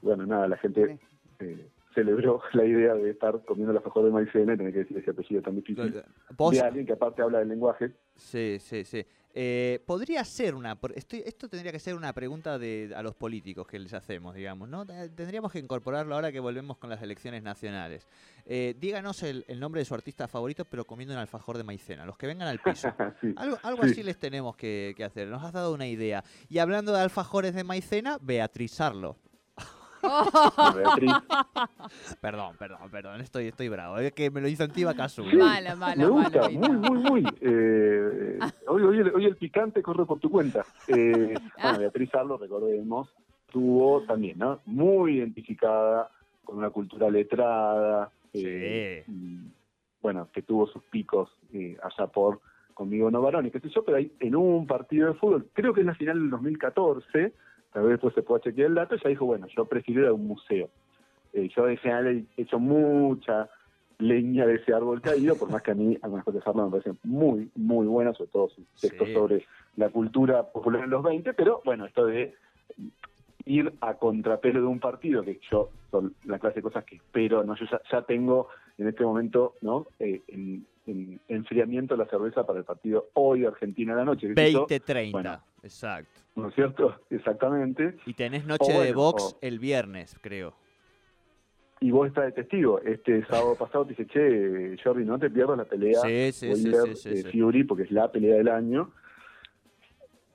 bueno, 0.03 0.27
nada, 0.27 0.49
la 0.49 0.57
gente 0.57 0.99
eh, 1.39 1.69
celebró 1.95 2.41
la 2.55 2.65
idea 2.65 2.95
de 2.95 3.11
estar 3.11 3.45
comiendo 3.45 3.73
la 3.73 3.81
mejor 3.81 4.05
de 4.05 4.11
maicena 4.11 4.55
y 4.55 4.57
tener 4.57 4.73
que 4.73 4.79
decir 4.81 4.99
ese 4.99 5.11
apellido 5.11 5.43
tan 5.43 5.57
difícil 5.57 6.03
Vos- 6.37 6.53
de 6.55 6.61
alguien 6.61 6.87
que 6.87 6.93
aparte 6.95 7.23
habla 7.23 7.39
del 7.41 7.49
lenguaje. 7.49 7.93
Sí, 8.17 8.57
sí, 8.59 8.85
sí. 8.85 9.05
Eh, 9.39 9.83
podría 9.85 10.25
ser 10.25 10.55
una. 10.55 10.79
Estoy, 10.95 11.23
esto 11.27 11.47
tendría 11.47 11.71
que 11.71 11.79
ser 11.79 11.95
una 11.95 12.15
pregunta 12.15 12.59
de, 12.59 12.91
a 12.97 13.03
los 13.03 13.15
políticos 13.15 13.67
que 13.67 13.79
les 13.79 13.93
hacemos, 13.93 14.35
digamos, 14.35 14.67
¿no? 14.67 14.85
Eh, 14.85 15.11
Tendríamos 15.15 15.53
que 15.53 15.59
incorporarlo 15.59 16.15
ahora 16.15 16.33
que 16.33 16.41
volvemos 16.41 16.79
con 16.79 16.89
las 16.89 17.03
elecciones 17.03 17.43
nacionales. 17.43 18.07
Eh, 18.47 18.75
díganos 18.81 19.23
el, 19.23 19.45
el 19.47 19.61
nombre 19.61 19.83
de 19.83 19.85
su 19.85 19.93
artista 19.95 20.27
favorito, 20.27 20.65
pero 20.65 20.87
comiendo 20.87 21.13
un 21.15 21.21
alfajor 21.21 21.59
de 21.59 21.65
maicena. 21.65 22.07
Los 22.07 22.17
que 22.17 22.27
vengan 22.27 22.49
al 22.49 22.61
piso. 22.61 22.89
Sí. 23.21 23.35
Algo, 23.37 23.59
algo 23.63 23.83
Sí. 23.85 23.91
así 23.91 24.03
les 24.03 24.19
tenemos 24.19 24.57
que, 24.57 24.95
que 24.97 25.05
hacer. 25.05 25.29
Nos 25.29 25.45
has 25.45 25.53
dado 25.53 25.75
una 25.75 25.87
idea. 25.87 26.25
Y 26.49 26.57
hablando 26.59 26.93
de 26.95 27.01
alfajores 27.01 27.55
de 27.55 27.63
maicena, 27.63 28.19
Beatrizarlo. 28.23 29.19
Perdón, 32.21 32.57
perdón, 32.59 32.91
perdón. 32.91 33.21
Estoy, 33.21 33.47
estoy 33.49 33.69
bravo. 33.69 33.99
Es 33.99 34.13
que 34.13 34.31
me 34.31 34.41
lo 34.41 34.49
hizo 34.49 34.65
Antiva 34.65 34.95
Casu. 34.95 35.25
Sí, 35.29 35.37
Malo, 35.37 35.77
malo, 35.77 35.97
me 35.97 36.07
gusta, 36.09 36.41
malo, 36.43 36.53
muy, 36.53 36.77
muy, 36.77 36.99
muy. 36.99 37.25
Eh, 37.41 38.39
hoy, 38.69 38.83
hoy, 38.83 38.99
el, 38.99 39.15
hoy 39.15 39.25
el 39.27 39.37
picante 39.37 39.83
corre 39.83 40.05
por 40.05 40.19
tu 40.19 40.31
cuenta. 40.31 40.65
Eh, 40.89 41.35
bueno, 41.63 41.79
Beatriz 41.79 42.15
Arlo, 42.15 42.37
recordemos, 42.39 43.09
tuvo 43.51 44.03
también, 44.03 44.39
¿no? 44.39 44.61
Muy 44.67 45.19
identificada 45.19 46.11
con 46.45 46.59
una 46.59 46.71
cultura 46.71 47.11
letrada. 47.11 48.11
eh, 48.33 49.05
y, 49.09 49.39
bueno, 50.03 50.29
que 50.33 50.43
tuvo 50.43 50.67
sus 50.69 50.83
picos 50.85 51.31
eh, 51.53 51.77
allá 51.83 52.07
por 52.07 52.41
conmigo 52.75 53.11
no 53.11 53.23
varones, 53.23 53.51
qué 53.51 53.59
sé 53.59 53.71
yo, 53.71 53.83
pero 53.85 53.97
ahí 53.97 54.13
en 54.21 54.37
un 54.37 54.67
partido 54.67 55.09
de 55.09 55.15
fútbol, 55.19 55.49
creo 55.55 55.73
que 55.73 55.81
es 55.81 55.87
la 55.87 55.95
final 55.95 56.19
del 56.21 56.29
2014, 56.31 57.33
tal 57.77 57.85
vez 57.85 57.93
después 57.93 58.15
se 58.15 58.23
pueda 58.23 58.41
chequear 58.41 58.69
el 58.69 58.75
dato, 58.75 58.95
ella 58.95 59.11
dijo, 59.11 59.27
bueno, 59.27 59.47
yo 59.55 59.67
prefiero 59.67 60.01
ir 60.01 60.07
a 60.07 60.13
un 60.15 60.27
museo. 60.27 60.71
Eh, 61.35 61.51
yo 61.55 61.67
de 61.67 61.77
general 61.77 62.25
he 62.35 62.41
hecho 62.41 62.59
mucha 62.59 63.51
leña 63.99 64.47
de 64.47 64.55
ese 64.55 64.73
árbol 64.73 65.03
caído, 65.03 65.37
por 65.37 65.51
más 65.51 65.61
que 65.61 65.73
a 65.73 65.75
mí 65.75 65.95
algunas 66.01 66.25
cosas 66.25 66.43
de 66.43 66.53
me 66.55 66.71
parecen 66.71 66.99
muy, 67.05 67.51
muy 67.55 67.87
buenas, 67.87 68.17
sobre 68.17 68.31
todo 68.31 68.49
sus 68.49 68.65
textos 68.81 69.09
Sí. 69.09 69.13
sobre 69.13 69.45
la 69.77 69.91
cultura 69.91 70.43
popular 70.45 70.85
en 70.85 70.91
los 70.91 71.03
20, 71.03 71.35
pero 71.35 71.61
bueno, 71.67 71.85
esto 71.85 72.07
de 72.07 72.35
ir 73.45 73.71
a 73.83 73.93
contrapelo 73.93 74.63
de 74.63 74.67
un 74.69 74.81
partido, 74.81 75.23
que 75.23 75.39
yo 75.51 75.69
son 75.91 76.15
la 76.25 76.39
clase 76.39 76.57
de 76.57 76.63
cosas 76.63 76.83
que 76.85 76.97
espero, 76.97 77.45
no 77.45 77.57
yo 77.57 77.67
ya, 77.71 77.83
ya 77.93 78.01
tengo 78.01 78.49
en 78.79 78.89
este 78.89 79.05
momento, 79.05 79.53
¿no? 79.61 79.87
Eh, 79.99 80.23
en, 80.29 80.67
en 80.87 81.21
enfriamiento 81.29 81.97
la 81.97 82.07
cerveza 82.07 82.47
para 82.47 82.59
el 82.61 82.65
partido 82.65 83.09
hoy 83.15 83.45
Argentina 83.45 83.93
a 83.95 83.97
la 83.97 84.05
noche. 84.05 84.29
¿qué 84.29 84.35
sé 84.47 84.53
yo? 84.53 84.67
20-30, 84.67 85.13
Bueno. 85.13 85.41
exacto. 85.63 86.21
¿No 86.37 86.49
es 86.49 86.55
cierto? 86.55 86.95
Exactamente. 87.11 87.97
Y 88.07 88.15
tenés 88.15 88.45
noche 88.47 88.73
de 88.73 88.93
box 88.93 89.35
o- 89.35 89.39
el 89.41 89.59
viernes, 89.59 90.17
creo. 90.21 90.55
Y 91.81 91.91
vos 91.91 92.07
estás 92.09 92.25
de 92.27 92.33
testigo. 92.33 92.81
Este 92.81 93.25
sábado 93.27 93.55
pasado 93.55 93.85
te 93.85 93.91
dije, 93.91 94.07
che, 94.07 94.77
Jordi, 94.83 95.05
no 95.05 95.19
te 95.19 95.29
pierdas 95.29 95.59
la 95.59 95.65
pelea 95.67 96.01
Sí, 96.01 96.33
sí, 96.33 96.55
sí, 96.55 96.65
Wilder, 96.69 96.97
sí, 96.97 97.15
sí, 97.15 97.29
eh. 97.29 97.33
Fury, 97.33 97.65
porque 97.65 97.83
es 97.83 97.91
la 97.91 98.11
pelea 98.11 98.37
del 98.37 98.49
año. 98.49 98.93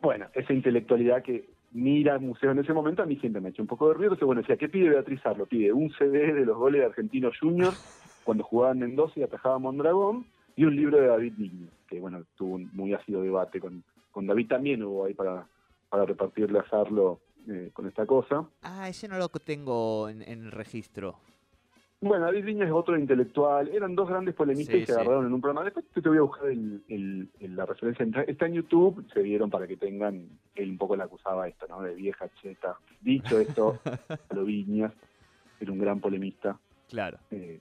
Bueno, 0.01 0.27
esa 0.34 0.53
intelectualidad 0.53 1.24
que 1.24 1.50
mira 1.72 2.13
al 2.13 2.22
museo 2.22 2.51
en 2.51 2.60
ese 2.60 2.74
momento 2.74 3.01
a 3.01 3.05
mí 3.05 3.15
siempre 3.17 3.41
me 3.41 3.48
ha 3.48 3.51
hecho 3.51 3.62
un 3.62 3.67
poco 3.67 3.88
de 3.88 3.93
ruido. 3.96 4.10
Entonces, 4.13 4.25
bueno, 4.25 4.41
decía, 4.41 4.58
¿qué 4.58 4.70
pide 4.70 4.89
Beatriz 4.89 5.25
Arlo? 5.25 5.46
Pide 5.46 5.72
un 5.72 5.91
CD 5.93 6.34
de 6.34 6.46
los 6.46 6.58
goles 6.58 6.81
de 6.81 6.88
Argentinos 6.88 7.36
Juniors 7.39 7.77
cuando 8.24 8.43
jugaba 8.43 8.74
en 8.74 8.79
Mendoza 8.79 9.13
y 9.20 9.24
atajaba 9.24 9.55
a 9.55 9.60
Mondragón 9.60 10.25
y 10.55 10.65
un 10.65 10.75
libro 10.75 10.98
de 11.00 11.08
David 11.08 11.34
Niño, 11.38 11.67
que 11.88 12.00
bueno, 12.00 12.24
tuvo 12.36 12.55
un 12.55 12.70
muy 12.74 12.93
ácido 12.93 13.22
debate 13.22 13.60
con, 13.60 13.84
con 14.12 14.27
David 14.27 14.48
también 14.48 14.84
hubo 14.84 15.05
ahí 15.05 15.13
para, 15.13 15.46
para 15.89 16.05
repartirle 16.05 16.60
a 16.60 16.70
Sarlo 16.70 17.20
eh, 17.48 17.70
con 17.74 17.88
esta 17.88 18.05
cosa. 18.05 18.46
Ah, 18.62 18.88
ese 18.89 19.08
no 19.08 19.17
lo 19.17 19.29
tengo 19.29 20.10
en, 20.10 20.22
en 20.22 20.46
el 20.46 20.51
registro. 20.51 21.17
Bueno, 22.03 22.25
David 22.25 22.46
Viña 22.46 22.65
es 22.65 22.72
otro 22.72 22.98
intelectual. 22.98 23.67
Eran 23.67 23.96
dos 23.96 24.10
grandes 24.10 24.34
polemistas 24.34 24.75
Sí, 24.75 24.81
y 24.81 24.86
se 24.88 24.93
sí. 24.93 25.00
agarraron 25.00 25.27
en 25.27 25.34
un 25.34 25.39
programa. 25.41 25.63
Después 25.65 25.86
te, 25.93 26.01
voy 26.10 26.17
a 26.17 26.22
buscar 26.22 26.48
el, 26.50 26.81
el- 26.88 27.29
el- 27.39 27.55
la 27.55 27.65
referencia. 27.67 28.03
Está- 28.03 28.24
Está 28.24 28.46
en 28.48 28.53
YouTube. 28.53 29.05
Se 29.13 29.22
vieron 29.22 29.51
para 29.51 29.67
que 29.67 29.77
tengan. 29.77 30.27
Él 30.55 30.72
un 30.72 30.77
poco 30.79 30.96
le 30.96 31.03
acusaba 31.03 31.48
esto, 31.48 31.67
¿no? 31.67 31.79
De 31.81 31.93
vieja 31.93 32.27
cheta. 32.41 32.75
Dicho 33.01 33.39
esto, 33.39 33.79
lo 34.34 34.43
Viñas 34.46 34.91
era 35.60 35.72
un 35.72 35.77
gran 35.77 36.00
polemista. 36.00 36.58
Claro. 36.89 37.20
Eh, 37.29 37.60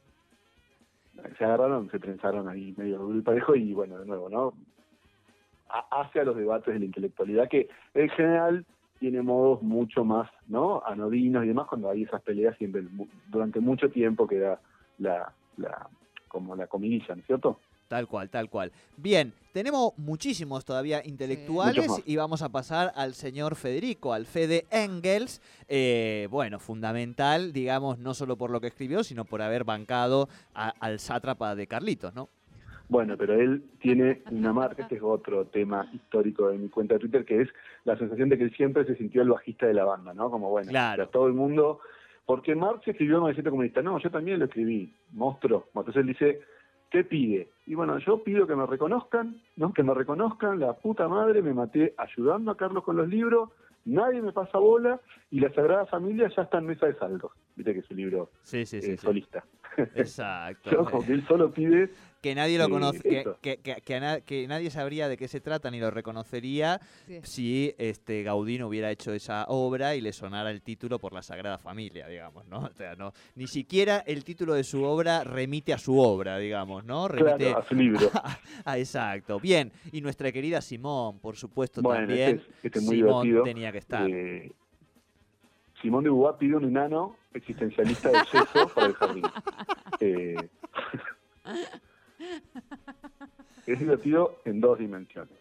se 1.39 1.45
agarraron, 1.45 1.91
se 1.91 1.99
trenzaron 1.99 2.49
ahí 2.49 2.75
medio 2.77 3.15
y 3.15 3.21
parejo. 3.23 3.55
Y 3.55 3.73
bueno, 3.73 3.99
de 3.99 4.07
nuevo, 4.07 4.29
¿no? 4.29 4.55
A 5.69 6.11
los 6.25 6.37
debates 6.37 6.75
de 6.75 6.81
la 6.81 6.85
intelectualidad 6.85 7.49
que 7.49 7.69
en 7.95 8.09
general 8.11 8.67
tiene 8.99 9.23
modos 9.23 9.62
mucho 9.62 10.05
más 10.05 10.29
no 10.49 10.83
anodinos 10.85 11.45
y 11.45 11.49
demás 11.49 11.69
cuando 11.69 11.89
hay 11.89 12.03
esas 12.03 12.21
peleas 12.23 12.57
siempre 12.59 12.83
durante 13.29 13.61
mucho 13.61 13.89
tiempo 13.89 14.27
queda 14.27 14.61
la, 14.99 15.33
la 15.57 15.89
como 16.29 16.57
la 16.57 16.67
comidilla, 16.67 17.15
¿no 17.15 17.21
es 17.21 17.27
cierto? 17.27 17.61
Tal 17.90 18.06
cual, 18.06 18.30
tal 18.30 18.49
cual. 18.49 18.70
Bien, 18.97 19.32
tenemos 19.52 19.99
muchísimos 19.99 20.64
todavía 20.64 21.02
intelectuales 21.04 21.90
y 22.06 22.14
vamos 22.14 22.40
a 22.40 22.49
pasar 22.49 22.92
al 22.94 23.14
señor 23.14 23.56
Federico, 23.56 24.12
al 24.12 24.26
Fede 24.26 24.64
Engels. 24.70 25.42
Eh, 25.68 26.28
bueno, 26.30 26.61
fundamental, 26.61 27.52
digamos, 27.52 27.99
no 27.99 28.14
solo 28.14 28.37
por 28.37 28.52
lo 28.52 28.61
que 28.61 28.68
escribió, 28.68 29.02
sino 29.02 29.25
por 29.25 29.42
haber 29.42 29.64
bancado 29.64 30.28
a- 30.54 30.68
al 30.78 31.00
sátrapa 31.00 31.56
de 31.56 31.66
Carlitos, 31.66 32.14
¿no? 32.14 32.28
Bueno, 32.88 33.16
pero 33.18 33.35
él 33.35 33.64
tiene 33.80 34.23
una 34.30 34.52
marca, 34.52 34.82
este 34.82 34.94
es 34.94 35.02
otro 35.02 35.47
tema 35.47 35.90
histórico 35.92 36.49
de 36.50 36.59
mi 36.59 36.68
cuenta 36.68 36.94
de 36.94 37.00
Twitter, 37.00 37.25
que 37.25 37.42
es 37.42 37.49
la 37.82 37.99
sensación 37.99 38.28
de 38.28 38.38
que 38.38 38.44
él 38.44 38.54
siempre 38.56 38.85
se 38.85 38.94
sintió 38.94 39.23
el 39.23 39.30
bajista 39.30 39.66
de 39.66 39.75
la 39.75 39.85
banda, 39.85 40.14
¿no? 40.14 40.30
Como 40.30 40.49
bueno, 40.49 40.68
Claro. 40.70 41.02
o 41.02 41.06
sea, 41.06 41.11
todo 41.12 41.26
el 41.26 41.32
mundo, 41.32 41.80
porque 42.25 42.54
Marx 42.54 42.87
escribió 42.87 43.16
el 43.16 43.23
manifiesto 43.23 43.50
comunista, 43.50 43.82
no, 43.82 43.99
yo 43.99 44.12
también 44.12 44.38
lo 44.38 44.44
escribí, 44.44 44.94
monstruo. 45.11 45.66
Entonces 45.75 45.97
él 45.97 46.06
dice, 46.06 46.40
¿qué 46.90 47.04
pide? 47.04 47.49
Y 47.66 47.75
bueno, 47.75 47.99
yo 47.99 48.23
pido 48.23 48.47
que 48.47 48.56
me 48.56 48.66
reconozcan, 48.66 49.40
¿no? 49.56 49.73
Que 49.73 49.82
me 49.82 49.94
reconozcan, 49.94 50.59
la 50.59 50.73
puta 50.75 51.09
madre, 51.09 51.40
me 51.42 51.54
maté 51.54 51.94
ayudando 51.97 52.50
a 52.50 52.56
Carlos 52.56 52.85
con 52.85 52.97
los 52.97 53.09
libros, 53.09 53.50
nadie 53.85 54.20
me 54.20 54.32
pasa 54.32 54.59
bola, 54.59 55.00
y 55.30 55.40
la 55.40 55.52
Sagrada 55.54 55.87
Familia 55.87 56.28
ya 56.37 56.42
está 56.42 56.59
en 56.59 56.66
mesa 56.66 56.87
de 56.87 56.94
saldos. 56.94 57.32
Viste 57.56 57.73
que 57.73 57.80
es 57.80 57.87
su 57.87 57.94
libro 57.94 58.30
Sí, 58.42 58.66
sí, 58.66 58.78
eh, 58.78 58.82
sí. 58.82 58.90
sí. 58.92 58.97
solista. 58.97 59.44
Exacto. 59.94 60.70
Yo, 60.73 60.85
como 60.85 61.04
que 61.04 61.12
él 61.12 61.26
solo 61.26 61.50
pide 61.52 61.90
que 62.21 62.35
nadie 62.35 62.59
lo 62.59 62.69
conoce, 62.69 63.00
que, 63.00 63.25
que- 63.41 63.57
que- 63.59 63.81
que 63.81 63.95
a 63.95 64.00
na- 64.00 64.21
que 64.21 64.47
nadie 64.47 64.71
sabría 64.71 65.09
de 65.09 65.17
qué 65.17 65.27
se 65.29 65.41
trata 65.41 65.71
ni 65.71 65.81
lo 65.81 65.91
reconocería 65.91 66.81
Sí. 67.07 67.21
si 67.23 67.75
este 67.79 68.23
Gaudí 68.23 68.59
no 68.59 68.69
hubiera 68.69 68.91
hecho 68.91 69.12
esa 69.12 69.45
obra 69.49 69.95
y 69.95 70.00
le 70.00 70.12
sonara 70.12 70.50
el 70.50 70.61
título 70.62 70.99
por 70.99 71.12
la 71.15 71.23
Sagrada 71.23 71.57
Familia, 71.59 72.07
digamos, 72.09 72.45
¿no? 72.47 72.59
O 72.61 72.73
sea, 72.73 72.95
no, 72.95 73.12
ni 73.37 73.47
siquiera 73.47 74.05
el 74.07 74.25
título 74.25 74.55
de 74.55 74.65
su 74.65 74.83
obra 74.85 75.25
remite 75.25 75.73
a 75.73 75.79
su 75.79 75.99
obra, 75.99 76.37
digamos, 76.39 76.85
¿no? 76.85 77.09
Remite 77.09 77.37
claro, 77.47 77.59
a 77.59 77.65
su 77.65 77.75
libro. 77.75 78.00
Ah, 78.65 78.79
exacto. 78.79 79.41
Bien, 79.41 79.73
y 79.93 80.00
nuestra 80.03 80.31
querida 80.33 80.61
Simón, 80.61 81.19
por 81.21 81.37
supuesto, 81.37 81.81
Bueno, 81.81 82.07
también. 82.07 82.37
este 82.37 82.43
es- 82.50 82.65
este 82.65 82.79
es 82.81 82.85
muy 82.85 82.97
Simón 82.97 83.23
divertido. 83.25 83.45
tenía 83.45 83.73
que 83.73 83.79
estar. 83.79 84.09
Eh, 84.11 84.53
Simón 85.81 86.05
de 86.05 86.11
Beauvoir 86.11 86.37
pide 86.37 86.57
un 86.57 86.65
enano 86.67 87.17
existencialista 87.33 88.11
de 88.11 88.19
yeso 88.31 88.69
para 88.75 88.87
el 88.89 88.95
jardín. 88.95 89.23
Eh, 90.03 90.35
es 93.67 93.79
divertido 93.79 94.37
en 94.45 94.61
dos 94.61 94.79
dimensiones. 94.79 95.33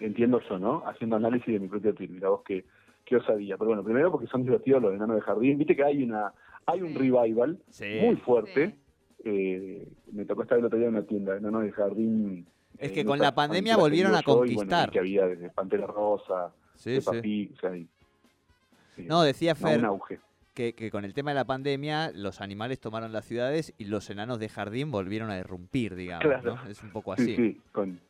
Entiendo 0.00 0.40
yo, 0.48 0.58
¿no? 0.58 0.82
Haciendo 0.86 1.16
análisis 1.16 1.46
de 1.52 1.60
mi 1.60 1.68
propio 1.68 1.94
tweet. 1.94 2.08
Mira 2.08 2.28
vos 2.30 2.40
qué, 2.46 2.64
qué 3.04 3.16
osadía. 3.16 3.56
Pero 3.58 3.68
bueno, 3.68 3.84
primero 3.84 4.10
porque 4.10 4.26
son 4.26 4.42
divertidos 4.42 4.80
los 4.82 4.94
enanos 4.94 5.16
de 5.16 5.22
jardín. 5.22 5.58
Viste 5.58 5.76
que 5.76 5.84
hay 5.84 6.02
una 6.02 6.32
hay 6.68 6.82
un 6.82 6.88
Sí. 6.88 6.94
revival 6.98 7.58
Sí. 7.70 7.98
muy 8.02 8.16
fuerte. 8.16 8.70
Sí. 8.70 8.74
Eh, 9.24 9.88
me 10.12 10.24
tocó 10.24 10.42
estar 10.42 10.58
el 10.58 10.64
otro 10.64 10.78
día 10.78 10.88
en 10.88 10.94
una 10.96 11.04
tienda 11.06 11.32
de 11.32 11.38
enanos 11.38 11.62
de 11.62 11.72
jardín. 11.72 12.46
Es 12.78 12.90
eh, 12.90 12.92
que 12.94 13.00
en 13.02 13.06
con 13.06 13.18
la 13.18 13.34
pandemia 13.34 13.74
que 13.74 13.80
volvieron 13.80 14.14
a 14.14 14.20
yo, 14.22 14.32
y 14.32 14.34
bueno, 14.34 14.46
conquistar. 14.58 14.90
que 14.90 14.98
había 14.98 15.26
desde 15.26 15.50
Pantera 15.50 15.86
Rosa, 15.86 16.52
Sí, 16.74 16.96
Peppa 16.98 17.12
sí. 17.12 17.20
Pig, 17.20 17.52
o 17.56 17.60
sea, 17.60 17.76
y- 17.76 17.88
sí, 18.96 19.04
No, 19.08 19.22
decía 19.22 19.54
no, 19.54 19.66
Fer 19.68 19.78
un 19.78 19.84
auge. 19.86 20.20
Que, 20.56 20.72
que 20.74 20.90
con 20.90 21.04
el 21.04 21.12
tema 21.12 21.30
de 21.32 21.34
la 21.34 21.44
pandemia 21.44 22.10
los 22.14 22.40
animales 22.40 22.80
tomaron 22.80 23.12
las 23.12 23.26
ciudades 23.26 23.74
y 23.76 23.84
los 23.84 24.08
enanos 24.08 24.38
de 24.40 24.48
jardín 24.48 24.90
volvieron 24.90 25.30
a 25.30 25.38
irrumpir, 25.38 25.94
digamos, 25.94 26.24
Claro. 26.24 26.56
¿no? 26.64 26.70
Es 26.70 26.82
un 26.82 26.90
poco 26.90 27.14
Sí, 27.16 27.22
así. 27.22 27.36
sí, 27.36 27.60
con 27.72 28.00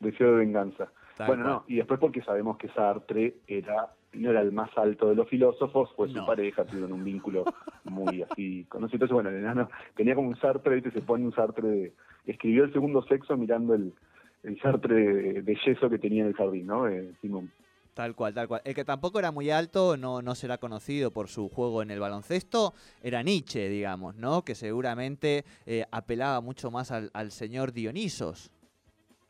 deseo 0.00 0.32
de 0.32 0.38
venganza. 0.38 0.88
tal 1.16 1.28
bueno, 1.28 1.42
cual. 1.44 1.54
no, 1.54 1.64
y 1.68 1.76
después 1.76 2.00
porque 2.00 2.20
sabemos 2.22 2.58
que 2.58 2.68
Sartre 2.70 3.34
era 3.46 3.88
no 4.14 4.28
era 4.30 4.42
el 4.42 4.52
más 4.52 4.68
alto 4.76 5.08
de 5.08 5.14
los 5.14 5.26
filósofos, 5.26 5.90
fue 5.96 6.06
su 6.10 6.26
pareja, 6.26 6.66
tuvieron 6.66 6.92
un 6.92 7.02
vínculo 7.02 7.44
muy 7.84 8.20
así 8.22 8.66
conocido. 8.68 8.96
Entonces, 8.96 9.14
bueno, 9.14 9.30
el 9.30 9.36
enano 9.36 9.70
tenía 9.96 10.14
como 10.14 10.28
un 10.28 10.36
Sartre, 10.36 10.74
¿viste? 10.74 10.90
se 10.90 11.00
pone 11.00 11.24
un 11.24 11.32
Sartre, 11.32 11.66
de- 11.66 11.92
escribió 12.26 12.64
el 12.64 12.72
segundo 12.74 13.02
sexo 13.04 13.38
mirando 13.38 13.72
el, 13.74 13.94
el 14.42 14.60
Sartre 14.60 14.94
de, 14.94 15.42
de 15.42 15.58
yeso 15.64 15.88
que 15.88 15.98
tenía 15.98 16.22
en 16.24 16.28
el 16.28 16.34
jardín, 16.34 16.66
¿no? 16.66 16.88
Eh, 16.88 17.10
Simón. 17.22 17.50
Tal 17.94 18.14
cual, 18.14 18.32
tal 18.32 18.48
cual. 18.48 18.62
El 18.64 18.74
que 18.74 18.84
tampoco 18.86 19.18
era 19.18 19.30
muy 19.32 19.50
alto, 19.50 19.98
no, 19.98 20.22
no 20.22 20.34
será 20.34 20.56
conocido 20.56 21.10
por 21.10 21.28
su 21.28 21.50
juego 21.50 21.82
en 21.82 21.90
el 21.90 22.00
baloncesto, 22.00 22.72
era 23.02 23.22
Nietzsche, 23.22 23.68
digamos, 23.68 24.14
¿no? 24.16 24.42
Que 24.42 24.54
seguramente 24.54 25.44
eh, 25.66 25.84
apelaba 25.90 26.40
mucho 26.40 26.70
más 26.70 26.90
al, 26.90 27.10
al 27.12 27.30
señor 27.32 27.72
Dionisos. 27.72 28.50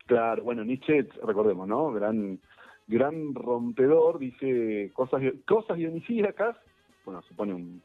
Claro, 0.05 0.43
bueno, 0.43 0.63
Nietzsche, 0.63 1.03
recordemos, 1.23 1.67
¿no? 1.67 1.91
Gran, 1.91 2.39
gran 2.87 3.35
rompedor, 3.35 4.19
dice 4.19 4.91
cosas, 4.93 5.21
cosas 5.45 5.77
dionisíacas, 5.77 6.55
bueno, 7.03 7.21
se 7.23 7.33
pone 7.33 7.53
un, 7.53 7.81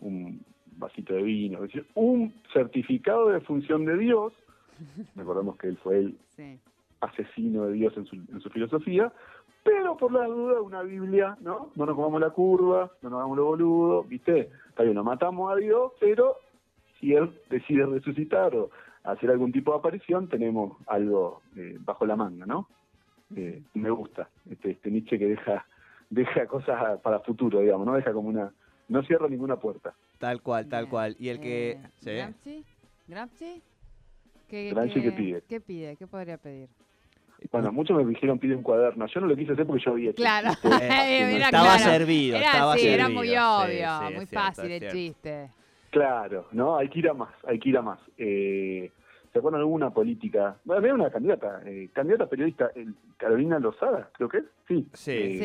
un 0.00 0.44
vasito 0.76 1.12
de 1.14 1.22
vino, 1.22 1.56
es 1.58 1.72
decir, 1.72 1.86
un 1.94 2.32
certificado 2.52 3.30
de 3.30 3.40
función 3.40 3.84
de 3.84 3.96
Dios, 3.98 4.32
recordemos 5.16 5.56
que 5.56 5.66
él 5.68 5.76
fue 5.82 5.98
el 5.98 6.18
Sí. 6.36 6.58
asesino 7.00 7.66
de 7.66 7.72
Dios 7.72 7.96
en 7.96 8.06
su, 8.06 8.14
en 8.14 8.40
su 8.40 8.48
filosofía, 8.50 9.12
pero 9.62 9.96
por 9.96 10.12
la 10.12 10.26
duda 10.26 10.60
una 10.62 10.82
Biblia, 10.82 11.36
¿no? 11.40 11.70
No 11.74 11.86
nos 11.86 11.94
comamos 11.94 12.20
la 12.20 12.30
curva, 12.30 12.90
no 13.02 13.10
nos 13.10 13.18
hagamos 13.18 13.36
lo 13.36 13.44
boludo, 13.44 14.02
¿viste? 14.04 14.50
Está 14.68 14.82
bien, 14.82 14.94
no 14.94 15.04
matamos 15.04 15.52
a 15.52 15.56
Dios, 15.56 15.92
pero 16.00 16.36
si 16.98 17.14
Él 17.14 17.32
decide 17.50 17.86
resucitar 17.86 18.54
o 18.54 18.70
hacer 19.04 19.30
algún 19.30 19.52
tipo 19.52 19.72
de 19.72 19.78
aparición, 19.78 20.28
tenemos 20.28 20.76
algo 20.86 21.42
eh, 21.56 21.76
bajo 21.80 22.06
la 22.06 22.16
manga, 22.16 22.46
¿no? 22.46 22.68
Eh, 23.36 23.62
me 23.74 23.90
gusta 23.90 24.28
este, 24.50 24.72
este 24.72 24.90
Nietzsche 24.90 25.18
que 25.18 25.26
deja 25.26 25.64
deja 26.10 26.46
cosas 26.46 27.00
para 27.00 27.20
futuro, 27.20 27.60
digamos, 27.60 27.86
no 27.86 27.94
deja 27.94 28.12
como 28.12 28.28
una... 28.28 28.52
No 28.88 29.04
cierra 29.04 29.28
ninguna 29.28 29.54
puerta. 29.56 29.94
Tal 30.18 30.42
cual, 30.42 30.68
tal 30.68 30.84
Bien. 30.86 30.90
cual. 30.90 31.16
Y 31.20 31.28
el 31.28 31.40
que... 31.40 31.70
Eh, 31.70 31.80
sí. 32.00 32.10
¿Gramsci? 32.10 32.64
¿Gramsci? 33.06 33.62
¿Qué, 34.48 34.70
Gramsci, 34.70 35.00
¿qué 35.00 35.12
pide? 35.12 35.42
¿Qué 35.48 35.60
pide? 35.60 35.96
¿Qué 35.96 36.08
podría 36.08 36.36
pedir? 36.36 36.68
Bueno, 37.50 37.72
muchos 37.72 37.96
me 37.96 38.04
dijeron 38.08 38.38
pide 38.38 38.54
un 38.54 38.62
cuaderno. 38.62 39.06
Yo 39.06 39.20
no 39.20 39.26
lo 39.26 39.36
quise 39.36 39.52
hacer 39.52 39.66
porque 39.66 39.82
yo 39.84 39.94
vi 39.94 40.12
Claro. 40.12 40.50
chiste 40.50 40.68
hace 40.68 40.86
Eh, 41.22 41.36
Era 41.36 41.44
estaba 41.46 41.76
claro. 41.76 41.90
servido, 41.92 42.36
Era, 42.36 42.46
estaba 42.46 42.76
sí, 42.76 42.88
era 42.88 43.08
muy 43.08 43.28
obvio, 43.36 43.88
sí, 44.08 44.14
muy 44.14 44.26
cierto, 44.26 44.46
fácil 44.46 44.70
el 44.72 44.90
chiste. 44.92 45.50
Claro, 45.90 46.46
¿no? 46.52 46.76
Hay 46.76 46.88
que 46.88 46.98
ir 47.00 47.08
a 47.08 47.14
más, 47.14 47.30
hay 47.46 47.58
que 47.58 47.68
ir 47.70 47.76
a 47.78 47.82
más. 47.82 47.98
Eh, 48.16 48.92
¿Se 49.32 49.38
acuerdan 49.38 49.60
de 49.60 49.62
alguna 49.64 49.90
política? 49.90 50.56
Bueno, 50.64 50.80
había 50.80 50.94
una 50.94 51.10
candidata, 51.10 51.62
eh, 51.64 51.88
candidata 51.92 52.26
periodista, 52.28 52.70
el- 52.74 52.94
Carolina 53.16 53.58
Lozada, 53.58 54.08
creo 54.12 54.28
que 54.28 54.38
es. 54.38 54.44
Sí. 54.68 54.86
Sí. 54.92 55.10
eh, 55.12 55.38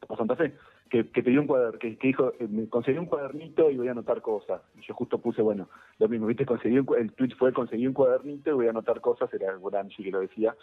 Sí. 0.00 0.06
por 0.06 0.16
Santa 0.18 0.36
Fe. 0.36 0.54
Que, 0.88 1.08
que 1.10 1.20
pidió 1.24 1.40
un 1.40 1.48
cuaderno, 1.48 1.80
que, 1.80 1.96
que 1.98 2.06
dijo, 2.06 2.32
eh, 2.38 2.46
me 2.48 2.68
conseguí 2.68 2.96
un 2.96 3.06
cuadernito 3.06 3.68
y 3.72 3.76
voy 3.76 3.88
a 3.88 3.90
anotar 3.90 4.22
cosas. 4.22 4.60
Y 4.78 4.86
yo 4.86 4.94
justo 4.94 5.18
puse, 5.18 5.42
bueno, 5.42 5.68
lo 5.98 6.08
mismo, 6.08 6.28
viste, 6.28 6.46
conseguí 6.46 6.78
un, 6.78 6.84
cu- 6.86 6.94
el 6.94 7.12
tweet 7.12 7.30
fue 7.36 7.52
conseguí 7.52 7.88
un 7.88 7.92
cuadernito 7.92 8.50
y 8.50 8.54
voy 8.54 8.66
a 8.68 8.70
anotar 8.70 9.00
cosas, 9.00 9.28
era 9.34 9.52
Gramsci 9.60 10.04
que 10.04 10.12
lo 10.12 10.20
decía. 10.20 10.54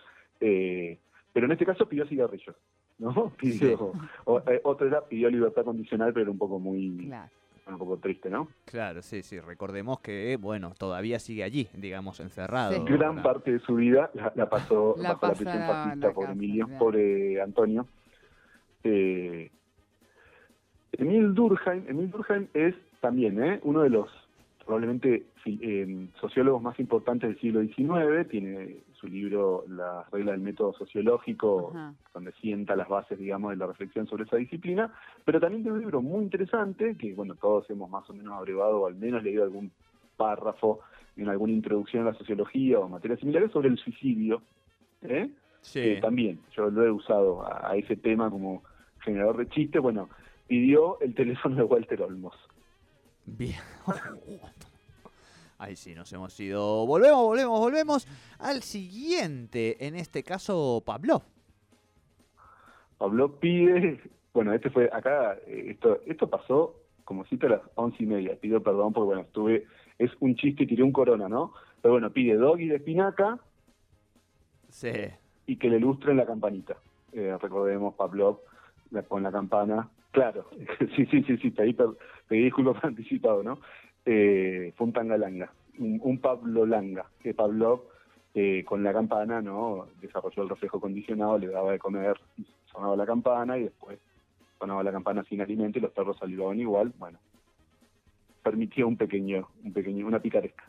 Eh, 0.45 0.99
pero 1.31 1.45
en 1.45 1.53
este 1.53 1.65
caso 1.65 1.87
pidió 1.87 2.05
cigarrillos, 2.05 2.55
¿no? 2.99 3.31
Pidió, 3.37 3.93
o- 4.25 4.43
eh, 4.49 4.59
otro 4.63 4.87
era 4.87 5.01
pidió 5.05 5.29
libertad 5.29 5.63
condicional, 5.63 6.11
pero 6.11 6.23
era 6.23 6.31
un 6.31 6.37
poco 6.37 6.59
muy, 6.59 7.05
Claro. 7.07 7.31
un 7.67 7.77
poco 7.77 7.97
triste, 7.97 8.29
¿no? 8.29 8.49
Claro, 8.65 9.01
sí, 9.01 9.23
sí. 9.23 9.39
Recordemos 9.39 10.01
que, 10.01 10.37
bueno, 10.39 10.73
todavía 10.77 11.17
sigue 11.19 11.43
allí, 11.43 11.69
digamos, 11.77 12.19
encerrado. 12.19 12.73
Sí. 12.73 12.93
Gran 12.93 13.23
parte 13.23 13.53
de 13.53 13.59
su 13.59 13.75
vida 13.75 14.11
la, 14.13 14.33
la 14.35 14.49
pasó 14.49 14.95
La 14.97 15.13
bajo 15.13 15.27
la 15.27 15.31
pasó 15.31 15.43
prisión 15.43 15.67
fascista, 15.67 16.13
cárcel, 16.13 16.31
Emilio, 16.31 16.67
pobre 16.77 17.41
Antonio. 17.41 17.87
Eh, 18.83 19.49
Emil 20.91 21.33
Durkheim, 21.33 21.85
Emil 21.87 22.11
Durkheim 22.11 22.47
es 22.53 22.75
también 23.01 23.41
¿eh? 23.43 23.59
uno 23.63 23.81
de 23.81 23.89
los 23.89 24.09
probablemente 24.65 25.23
eh, 25.45 26.07
sociólogos 26.21 26.61
más 26.61 26.79
importantes 26.79 27.29
del 27.29 27.39
siglo 27.39 27.61
XIX, 27.61 28.27
tiene 28.29 28.77
su 29.03 29.09
libro 29.09 29.65
La 29.67 30.05
regla 30.11 30.31
del 30.31 30.39
método 30.39 30.73
sociológico, 30.73 31.71
Ajá. 31.71 31.93
donde 32.13 32.31
sienta 32.33 32.75
las 32.75 32.87
bases, 32.87 33.19
digamos, 33.19 33.51
de 33.51 33.57
la 33.57 33.67
reflexión 33.67 34.07
sobre 34.07 34.23
esa 34.23 34.37
disciplina, 34.37 34.93
pero 35.25 35.41
también 35.41 35.61
tiene 35.61 35.75
un 35.75 35.81
libro 35.81 36.01
muy 36.01 36.23
interesante, 36.23 36.95
que 36.97 37.13
bueno, 37.13 37.35
todos 37.35 37.69
hemos 37.69 37.89
más 37.89 38.09
o 38.09 38.13
menos 38.13 38.33
abrevado 38.33 38.81
o 38.81 38.87
al 38.87 38.95
menos 38.95 39.21
leído 39.21 39.43
algún 39.43 39.71
párrafo 40.15 40.79
en 41.17 41.27
alguna 41.27 41.51
introducción 41.51 42.03
a 42.07 42.11
la 42.11 42.17
sociología 42.17 42.79
o 42.79 42.87
materias 42.87 43.19
similares 43.19 43.51
sobre 43.51 43.67
el 43.67 43.77
suicidio, 43.77 44.41
¿eh? 45.01 45.29
Sí. 45.59 45.79
Eh, 45.79 45.99
también, 46.01 46.39
yo 46.55 46.69
lo 46.69 46.83
he 46.85 46.91
usado 46.91 47.45
a, 47.45 47.71
a 47.71 47.75
ese 47.75 47.97
tema 47.97 48.29
como 48.29 48.63
generador 48.99 49.37
de 49.37 49.49
chistes, 49.49 49.81
bueno, 49.81 50.09
pidió 50.47 50.99
el 51.01 51.13
teléfono 51.13 51.55
de 51.57 51.63
Walter 51.63 52.01
Olmos. 52.01 52.35
Bien. 53.25 53.59
Ahí 55.63 55.77
sí, 55.77 55.95
nos 55.95 56.11
hemos 56.11 56.37
ido. 56.41 56.85
Volvemos, 56.85 57.23
volvemos, 57.23 57.57
volvemos 57.57 58.07
al 58.39 58.63
siguiente. 58.63 59.87
En 59.87 59.95
este 59.95 60.21
caso, 60.21 60.83
Pablo. 60.85 61.21
Pablo 62.97 63.39
pide, 63.39 64.01
bueno, 64.33 64.51
este 64.51 64.69
fue 64.69 64.89
acá, 64.91 65.37
eh, 65.47 65.67
esto, 65.69 66.01
esto 66.05 66.29
pasó 66.29 66.75
como 67.05 67.23
cita 67.27 67.47
a 67.47 67.51
las 67.51 67.61
once 67.75 68.03
y 68.03 68.05
media, 68.05 68.35
pido 68.35 68.61
perdón 68.61 68.91
porque 68.91 69.05
bueno, 69.05 69.21
estuve, 69.21 69.65
es 69.99 70.11
un 70.19 70.35
chiste 70.35 70.63
y 70.63 70.67
tiré 70.67 70.83
un 70.83 70.91
corona, 70.91 71.29
¿no? 71.29 71.53
Pero 71.81 71.93
bueno, 71.93 72.11
pide 72.11 72.35
doggy 72.35 72.67
de 72.67 72.75
espinaca 72.75 73.39
Sí. 74.67 74.91
y 75.47 75.55
que 75.55 75.69
le 75.69 75.77
ilustren 75.77 76.17
la 76.17 76.25
campanita. 76.25 76.75
Eh, 77.13 77.37
recordemos, 77.41 77.93
Pablo 77.95 78.41
con 79.07 79.23
la 79.23 79.31
campana, 79.31 79.89
claro, 80.11 80.49
sí, 80.95 81.05
sí, 81.05 81.23
sí, 81.23 81.37
sí, 81.37 81.51
pedí, 81.51 81.73
pedí 82.27 82.43
disculpas 82.43 82.83
anticipado, 82.83 83.43
¿no? 83.43 83.59
Eh, 84.05 84.73
fue 84.75 84.87
un 84.87 84.93
tangalanga, 84.93 85.53
un, 85.79 85.99
un 86.03 86.17
Pablo 86.19 86.65
Langa, 86.65 87.05
que 87.21 87.33
Pablo 87.33 87.85
eh, 88.33 88.63
con 88.65 88.83
la 88.83 88.91
campana, 88.91 89.41
¿no? 89.41 89.87
Desarrolló 90.01 90.43
el 90.43 90.49
reflejo 90.49 90.79
condicionado, 90.79 91.37
le 91.37 91.47
daba 91.47 91.71
de 91.71 91.79
comer, 91.79 92.19
sonaba 92.71 92.95
la 92.97 93.05
campana 93.05 93.57
y 93.57 93.63
después 93.63 93.99
sonaba 94.59 94.83
la 94.83 94.91
campana 94.91 95.23
sin 95.23 95.39
alimento 95.39 95.79
y 95.79 95.81
los 95.81 95.91
perros 95.91 96.17
salivaban 96.17 96.59
igual, 96.59 96.93
bueno, 96.97 97.17
permitía 98.41 98.85
un 98.85 98.97
pequeño, 98.97 99.47
un 99.63 99.71
pequeño, 99.71 100.05
una 100.05 100.19
picaresca. 100.19 100.65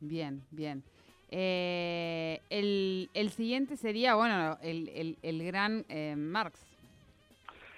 Bien, 0.00 0.42
bien. 0.50 0.82
Eh, 1.30 2.40
el, 2.50 3.10
el 3.14 3.30
siguiente 3.30 3.76
sería, 3.76 4.14
bueno, 4.14 4.58
el, 4.62 4.88
el, 4.90 5.16
el 5.22 5.44
gran 5.44 5.84
eh, 5.88 6.14
Marx. 6.16 6.64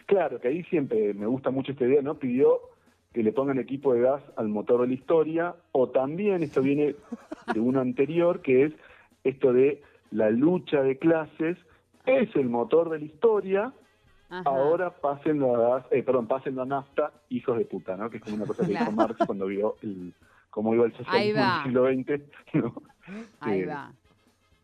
Claro, 0.04 0.38
que 0.38 0.48
ahí 0.48 0.62
siempre 0.64 1.14
me 1.14 1.26
gusta 1.26 1.50
mucho 1.50 1.72
esta 1.72 1.86
idea, 1.86 2.02
¿no? 2.02 2.14
Pidió 2.16 2.60
que 3.16 3.22
le 3.22 3.32
pongan 3.32 3.58
equipo 3.58 3.94
de 3.94 4.02
gas 4.02 4.22
al 4.36 4.48
motor 4.48 4.82
de 4.82 4.88
la 4.88 4.92
historia, 4.92 5.54
o 5.72 5.88
también, 5.88 6.42
esto 6.42 6.60
viene 6.60 6.94
de 7.54 7.60
uno 7.60 7.80
anterior, 7.80 8.42
que 8.42 8.64
es 8.64 8.72
esto 9.24 9.54
de 9.54 9.80
la 10.10 10.28
lucha 10.28 10.82
de 10.82 10.98
clases, 10.98 11.56
es 12.04 12.36
el 12.36 12.50
motor 12.50 12.90
de 12.90 12.98
la 12.98 13.04
historia, 13.06 13.72
Ajá. 14.28 14.42
ahora 14.50 14.90
pásenlo 14.90 15.56
a 15.56 15.76
gas, 15.78 15.86
eh, 15.92 16.02
perdón, 16.02 16.26
pásenlo 16.26 16.60
a 16.60 16.66
nafta, 16.66 17.10
hijos 17.30 17.56
de 17.56 17.64
puta, 17.64 17.96
¿no? 17.96 18.10
Que 18.10 18.18
es 18.18 18.22
como 18.22 18.36
una 18.36 18.44
cosa 18.44 18.64
que 18.66 18.72
Claro. 18.72 18.84
dijo 18.84 18.96
Marx 18.96 19.18
cuando 19.24 19.46
vio 19.46 19.76
el, 19.80 20.12
cómo 20.50 20.74
iba 20.74 20.84
el 20.84 20.92
socialismo 20.94 21.40
en 21.40 21.48
el 21.48 21.62
siglo 21.62 22.20
XX, 22.20 22.22
¿no? 22.52 22.82
Ahí 23.40 23.60
Eh, 23.62 23.66
va. 23.66 23.92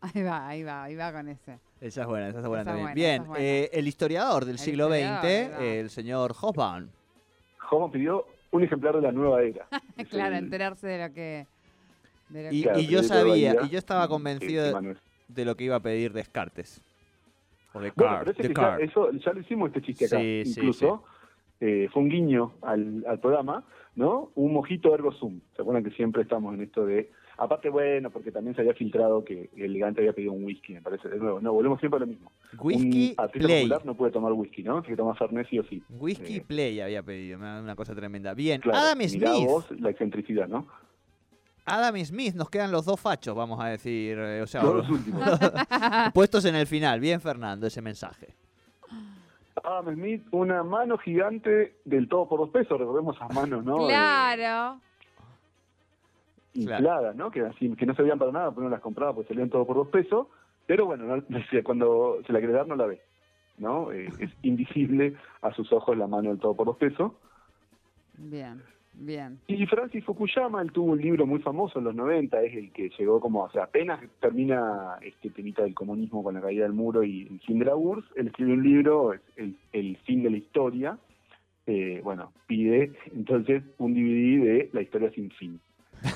Ahí 0.03 0.23
va, 0.23 0.47
ahí 0.49 0.63
va, 0.63 0.83
ahí 0.85 0.95
va 0.97 1.11
con 1.11 1.27
ese. 1.31 1.59
Esa 1.81 2.03
es 2.03 2.07
buena, 2.07 2.29
esa 2.29 2.41
es 2.41 2.47
buena 2.47 2.63
Esa 2.63 2.71
es 2.73 2.77
también. 2.77 2.83
buena, 2.85 2.95
Bien, 2.95 3.15
esa 3.15 3.23
es 3.23 3.29
buena. 3.29 3.45
eh, 3.47 3.71
el 3.73 3.89
historiador 3.89 4.45
del 4.45 4.57
El 4.57 4.59
siglo 4.59 4.85
historiador, 4.95 5.53
XX, 5.55 5.61
el 5.63 5.89
señor 5.91 6.33
Hobsbawm. 6.35 6.89
Homo 7.71 7.91
pidió 7.91 8.27
un 8.53 8.63
ejemplar 8.63 8.95
de 8.95 9.03
la 9.03 9.13
nueva 9.13 9.43
era. 9.43 9.67
Claro, 10.11 10.37
el- 10.37 10.45
enterarse 10.45 10.87
de 10.87 11.09
lo 11.09 11.13
que... 11.15 11.47
de 12.29 12.43
lo 12.45 12.53
Y, 12.53 12.59
que- 12.59 12.63
Claro, 12.69 12.81
y 12.81 12.87
yo 12.87 13.03
sabía, 13.03 13.57
y 13.65 13.69
yo 13.71 13.79
estaba 13.79 14.05
Sí, 14.05 14.09
convencido 14.11 14.65
de, 15.29 15.45
lo 15.45 15.57
que 15.57 15.65
iba 15.65 15.77
a 15.77 15.81
pedir 15.81 16.13
Descartes. 16.13 16.81
O 17.73 17.81
Bueno, 17.81 17.85
Descartes. 17.87 18.37
que 18.37 18.55
ya, 18.55 18.77
eso, 18.79 19.11
ya 19.13 19.33
lo 19.33 19.41
hicimos 19.41 19.69
este 19.69 19.81
chiste 19.83 20.05
acá. 20.07 20.19
Sí, 20.19 20.43
sí, 20.45 20.61
Incluso 20.61 21.05
eh, 21.61 21.89
fue 21.93 22.03
un 22.03 22.09
guiño 22.11 22.53
al, 22.63 23.05
al 23.09 23.19
programa, 23.19 23.65
¿no? 23.95 24.31
Un 24.35 24.53
mojito 24.53 24.95
ergo 24.95 25.13
sum. 25.13 25.41
¿Se 25.57 25.63
acuerdan 25.63 25.83
que 25.85 25.91
siempre 25.93 26.23
estamos 26.23 26.55
en 26.55 26.63
esto 26.63 26.85
de... 26.85 27.11
Aparte, 27.43 27.69
bueno, 27.71 28.11
porque 28.11 28.31
también 28.31 28.55
se 28.55 28.61
había 28.61 28.75
filtrado 28.75 29.25
que 29.25 29.51
el 29.57 29.63
elegante 29.65 30.01
había 30.01 30.13
pedido 30.13 30.33
un 30.33 30.45
whisky, 30.45 30.75
me 30.75 30.81
parece. 30.83 31.09
De 31.09 31.19
nuevo, 31.19 31.41
no, 31.41 31.53
volvemos 31.53 31.81
siempre 31.81 31.97
a 31.97 32.01
lo 32.01 32.07
mismo. 32.07 32.31
Whisky 32.59 33.15
un 33.19 33.25
artista 33.25 33.47
Play. 33.49 33.63
popular 33.63 33.85
no 33.87 33.95
puede 33.97 34.13
tomar 34.13 34.33
whisky, 34.33 34.63
¿no? 34.63 34.81
Tiene 34.83 34.95
que 34.97 35.01
tomar 35.03 35.17
Fernet 35.19 35.49
sí 35.49 35.59
o 35.59 35.65
sí. 35.65 35.83
Whisky 35.89 36.37
Eh, 36.37 36.45
Play 36.47 36.81
había 36.81 37.03
pedido, 37.03 37.39
una, 37.39 37.75
cosa 37.75 37.95
tremenda. 37.95 38.33
Bien, 38.35 38.61
Claro, 38.61 38.79
Adam 38.79 38.99
mirá 38.99 39.09
Smith. 39.33 39.47
vos 39.49 39.67
la 39.81 39.91
excentricidad, 39.91 40.47
¿no? 40.47 40.69
Adam 41.65 41.97
Smith, 42.05 42.35
nos 42.35 42.49
quedan 42.51 42.71
los 42.71 42.85
dos 42.85 43.01
fachos, 43.01 43.35
vamos 43.35 43.59
a 43.61 43.67
decir. 43.69 44.17
eh, 44.19 44.43
o 44.43 44.47
sea, 44.47 44.63
Los 44.63 44.75
dos 44.75 44.91
últimos. 44.91 45.23
puestos 46.15 46.45
en 46.45 46.55
el 46.55 46.67
final. 46.67 47.01
Bien, 47.01 47.21
Fernando, 47.21 47.67
ese 47.67 47.83
mensaje. 47.83 48.35
Adam 49.65 49.95
Smith, 49.95 50.23
una 50.31 50.63
mano 50.63 50.97
gigante 50.99 51.77
del 51.85 52.09
todo 52.09 52.29
por 52.29 52.41
dos 52.41 52.51
pesos, 52.51 52.79
recordemos 52.79 53.17
esas 53.17 53.33
manos, 53.35 53.65
¿no? 53.65 53.89
Eh, 53.89 53.93
Claro. 56.53 56.83
infladas, 56.83 57.17
¿no? 57.17 57.31
Que, 57.31 57.41
así, 57.41 57.75
que 57.77 57.87
no 57.87 57.95
servían 57.95 58.19
para 58.19 58.33
nada, 58.33 58.51
pero 58.51 58.63
uno 58.63 58.71
las 58.71 58.81
compraba 58.83 59.15
porque 59.15 59.29
salían 59.29 59.49
todo 59.51 59.67
por 59.67 59.77
dos 59.77 59.89
pesos. 59.89 60.27
Pero 60.67 60.87
bueno, 60.87 61.05
no- 61.07 61.25
cuando 61.65 62.19
se 62.27 62.33
la 62.33 62.39
quiere 62.39 62.55
dar 62.55 62.67
no 62.67 62.77
la 62.77 62.87
ve, 62.87 63.01
¿no? 63.59 63.91
Eh, 63.93 64.09
es 64.19 64.31
invisible 64.43 65.15
a 65.41 65.53
sus 65.55 65.73
ojos 65.73 65.97
la 65.97 66.07
mano 66.07 66.31
del 66.31 66.39
todo 66.39 66.55
por 66.55 66.67
dos 66.67 66.77
pesos. 66.77 67.13
Bien, 68.19 68.63
bien. 68.93 69.39
Y 69.47 69.65
Francis 69.67 70.05
Fukuyama, 70.05 70.61
él 70.61 70.71
tuvo 70.73 70.93
un 70.93 71.01
libro 71.01 71.27
muy 71.27 71.41
famoso 71.41 71.79
en 71.79 71.87
los 71.87 71.95
90, 71.95 72.43
es 72.43 72.55
el 72.55 72.71
que 72.73 72.91
llegó 72.99 73.21
como, 73.21 73.45
o 73.45 73.51
sea, 73.51 73.65
apenas 73.65 74.01
termina 74.21 74.99
este 75.01 75.31
temita 75.31 75.63
del 75.63 75.75
comunismo 75.75 76.23
con 76.23 76.35
la 76.35 76.43
caída 76.43 76.65
del 76.65 76.75
muro 76.75 77.03
y 77.03 77.27
el 77.29 77.41
fin 77.41 77.59
de 77.59 77.65
la 77.65 77.75
URSS, 77.77 78.05
él 78.17 78.27
escribe 78.29 78.53
un 78.53 78.63
libro, 78.63 79.15
es 79.15 79.21
el, 79.37 79.57
el 79.73 79.97
fin 80.05 80.23
de 80.23 80.31
la 80.31 80.37
historia, 80.37 80.99
eh, 81.67 82.01
bueno, 82.05 82.33
pide 82.47 82.93
entonces 83.15 83.63
un 83.79 83.95
DVD 83.95 84.45
de 84.45 84.71
La 84.73 84.83
historia 84.83 85.11
sin 85.13 85.31
fin. 85.31 85.59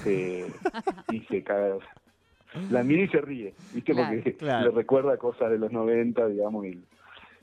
Eh, 0.04 0.46
y 1.12 1.20
se 1.20 1.42
caga. 1.42 1.76
La 2.70 2.82
mira 2.82 3.02
y 3.02 3.08
se 3.08 3.20
ríe, 3.20 3.54
¿viste? 3.74 3.92
Claro, 3.92 4.14
porque 4.16 4.34
claro. 4.36 4.70
le 4.70 4.74
recuerda 4.76 5.16
cosas 5.18 5.50
de 5.50 5.58
los 5.58 5.70
90, 5.72 6.26
digamos, 6.28 6.64
y 6.66 6.82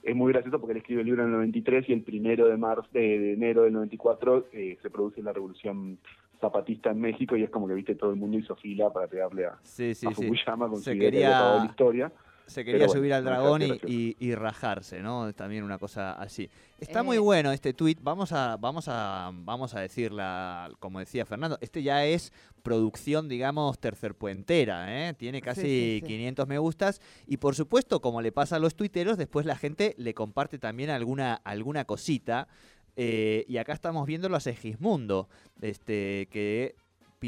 es 0.02 0.16
muy 0.16 0.34
gracioso 0.34 0.60
porque 0.60 0.72
él 0.72 0.78
escribe 0.80 1.02
el 1.02 1.08
libro 1.08 1.22
en 1.24 1.30
el 1.30 1.36
93 1.36 1.88
y 1.90 1.94
el 1.94 2.02
primero 2.02 2.48
de 2.48 2.58
marzo 2.58 2.88
de, 2.92 3.20
de 3.20 3.34
enero 3.34 3.62
del 3.64 3.74
94 3.74 4.48
eh, 4.54 4.78
se 4.82 4.90
produce 4.90 5.22
la 5.22 5.32
revolución 5.32 6.00
zapatista 6.42 6.90
en 6.92 7.00
México 7.00 7.38
y 7.38 7.44
es 7.44 7.50
como 7.50 7.68
que 7.68 7.74
viste 7.74 7.96
todo 7.96 8.10
el 8.10 8.18
mundo 8.18 8.38
hizo 8.38 8.56
fila 8.56 8.92
para 8.92 9.08
pegarle 9.08 9.46
a, 9.46 9.58
Sí, 9.62 9.94
sí, 9.94 10.08
a 10.08 10.10
sí. 10.10 10.24
Fukuyama 10.24 10.68
con 10.68 10.82
Se 10.82 10.98
quería- 10.98 11.30
acabado 11.38 11.60
la 11.60 11.66
historia. 11.66 12.12
Se 12.46 12.66
quería 12.66 12.86
bueno, 12.88 13.00
subir 13.00 13.14
al 13.14 13.24
dragón 13.24 13.62
y, 13.62 13.72
y- 13.88 14.16
y 14.20 14.36
rajarse, 14.36 15.02
¿no? 15.02 15.34
También 15.34 15.64
una 15.64 15.78
cosa 15.80 16.14
así. 16.14 16.50
Está 16.80 17.00
Eh, 17.00 17.04
muy 17.04 17.18
bueno 17.18 17.52
este 17.52 17.74
tuit. 17.74 18.00
Vamos 18.02 18.32
a, 18.34 18.58
vamos 18.58 18.86
a, 18.90 19.32
vamos 19.34 19.74
a 19.74 19.80
decirla, 19.80 20.70
como 20.80 21.00
decía 21.00 21.26
Fernando. 21.26 21.58
Este 21.62 21.82
ya 21.84 22.06
es 22.06 22.34
producción, 22.62 23.30
digamos, 23.30 23.80
tercerpuentera, 23.80 25.10
¿eh? 25.10 25.14
Tiene 25.14 25.42
casi 25.42 25.62
sí, 25.62 25.98
sí. 26.02 26.08
500 26.08 26.48
me 26.48 26.58
gustas. 26.58 27.02
Y 27.28 27.38
por 27.38 27.56
supuesto, 27.56 28.02
como 28.02 28.22
le 28.22 28.32
pasa 28.32 28.58
a 28.58 28.60
los 28.60 28.76
tuiteros, 28.76 29.18
después 29.18 29.46
la 29.46 29.56
gente 29.56 29.96
le 29.98 30.14
comparte 30.14 30.60
también 30.60 30.90
alguna, 30.90 31.36
alguna 31.44 31.86
cosita. 31.86 32.48
Eh, 32.96 33.46
y 33.48 33.58
acá 33.58 33.74
estamos 33.74 34.06
viéndolo 34.06 34.36
a 34.36 34.40
Segismundo, 34.40 35.28
este, 35.62 36.28
que 36.30 36.76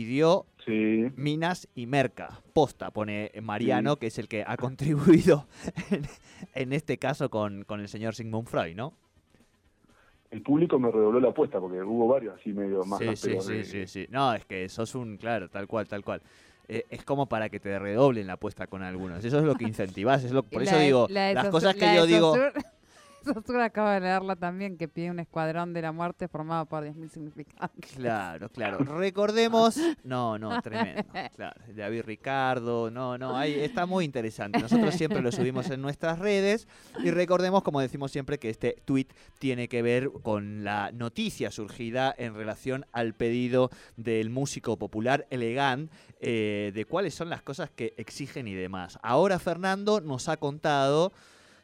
pidió 0.05 0.45
Sí, 0.65 1.05
Minas 1.15 1.69
y 1.73 1.85
Merca. 1.85 2.41
Posta, 2.51 2.91
pone 2.91 3.31
Mariano, 3.41 3.95
que 3.95 4.07
es 4.07 4.19
el 4.19 4.27
que 4.27 4.43
ha 4.45 4.57
contribuido 4.57 5.47
en, 5.89 6.01
en 6.53 6.73
este 6.73 6.97
caso 6.97 7.29
con, 7.29 7.63
con 7.63 7.79
el 7.79 7.87
señor 7.87 8.13
Sigmund 8.13 8.45
Freud, 8.49 8.75
¿no? 8.75 8.91
el 10.31 10.41
público 10.41 10.77
me 10.79 10.91
redobló 10.91 11.21
la 11.21 11.29
apuesta 11.29 11.61
porque 11.61 11.81
hubo 11.81 12.09
varios 12.09 12.35
así 12.35 12.51
medio 12.51 12.83
más 12.83 12.99
Sí, 12.99 13.15
sí, 13.15 13.39
sí, 13.39 13.53
de- 13.53 13.63
sí, 13.63 13.87
sí. 13.87 14.05
No, 14.09 14.33
es 14.33 14.43
que 14.43 14.67
sos 14.67 14.93
un, 14.95 15.15
claro, 15.15 15.47
tal 15.47 15.65
cual, 15.65 15.87
tal 15.87 16.03
cual. 16.03 16.21
Eh, 16.67 16.83
es 16.89 17.05
como 17.05 17.27
para 17.27 17.47
que 17.47 17.61
te 17.61 17.79
redoblen 17.79 18.27
la 18.27 18.33
apuesta 18.33 18.67
con 18.67 18.83
algunos. 18.83 19.23
Eso 19.23 19.37
es 19.39 19.45
lo 19.45 19.55
que 19.55 19.63
incentivas. 19.73 20.25
Es 20.25 20.31
lo, 20.33 20.43
por 20.43 20.61
La 20.63 20.71
eso 20.71 20.77
de- 20.79 20.85
digo, 20.85 21.07
la 21.09 21.33
las 21.33 21.47
cosas 21.49 21.73
que 21.75 21.85
la 21.85 21.95
yo 21.95 22.05
digo, 22.05 22.35
Sosur- 23.25 23.37
Azul 23.45 23.61
acaba 23.61 23.93
de 23.95 24.01
leerla 24.01 24.35
también, 24.35 24.77
que 24.77 24.87
pide 24.87 25.09
un 25.11 25.19
escuadrón 25.19 25.73
de 25.73 25.81
la 25.81 25.91
muerte 25.91 26.27
formado 26.27 26.65
por 26.65 26.83
10.000 26.83 27.09
significantes. 27.09 27.91
Claro, 27.95 28.49
claro. 28.49 28.77
Recordemos. 28.99 29.77
No, 30.03 30.37
no, 30.37 30.61
tremendo. 30.61 31.03
Claro, 31.35 31.61
David 31.75 32.03
Ricardo. 32.05 32.91
No, 32.91 33.17
no, 33.17 33.35
ahí 33.35 33.53
está 33.59 33.85
muy 33.85 34.05
interesante. 34.05 34.59
Nosotros 34.59 34.93
siempre 34.95 35.21
lo 35.21 35.31
subimos 35.31 35.69
en 35.69 35.81
nuestras 35.81 36.19
redes. 36.19 36.67
Y 37.03 37.11
recordemos, 37.11 37.63
como 37.63 37.81
decimos 37.81 38.11
siempre, 38.11 38.37
que 38.39 38.49
este 38.49 38.81
tweet 38.85 39.07
tiene 39.39 39.67
que 39.67 39.81
ver 39.81 40.09
con 40.23 40.63
la 40.63 40.91
noticia 40.91 41.51
surgida 41.51 42.13
en 42.17 42.35
relación 42.35 42.85
al 42.91 43.13
pedido 43.13 43.69
del 43.97 44.29
músico 44.29 44.77
popular 44.77 45.27
Elegant 45.29 45.91
eh, 46.19 46.71
de 46.73 46.85
cuáles 46.85 47.13
son 47.15 47.29
las 47.29 47.41
cosas 47.41 47.69
que 47.69 47.93
exigen 47.97 48.47
y 48.47 48.53
demás. 48.53 48.99
Ahora 49.01 49.39
Fernando 49.39 50.01
nos 50.01 50.29
ha 50.29 50.37
contado 50.37 51.11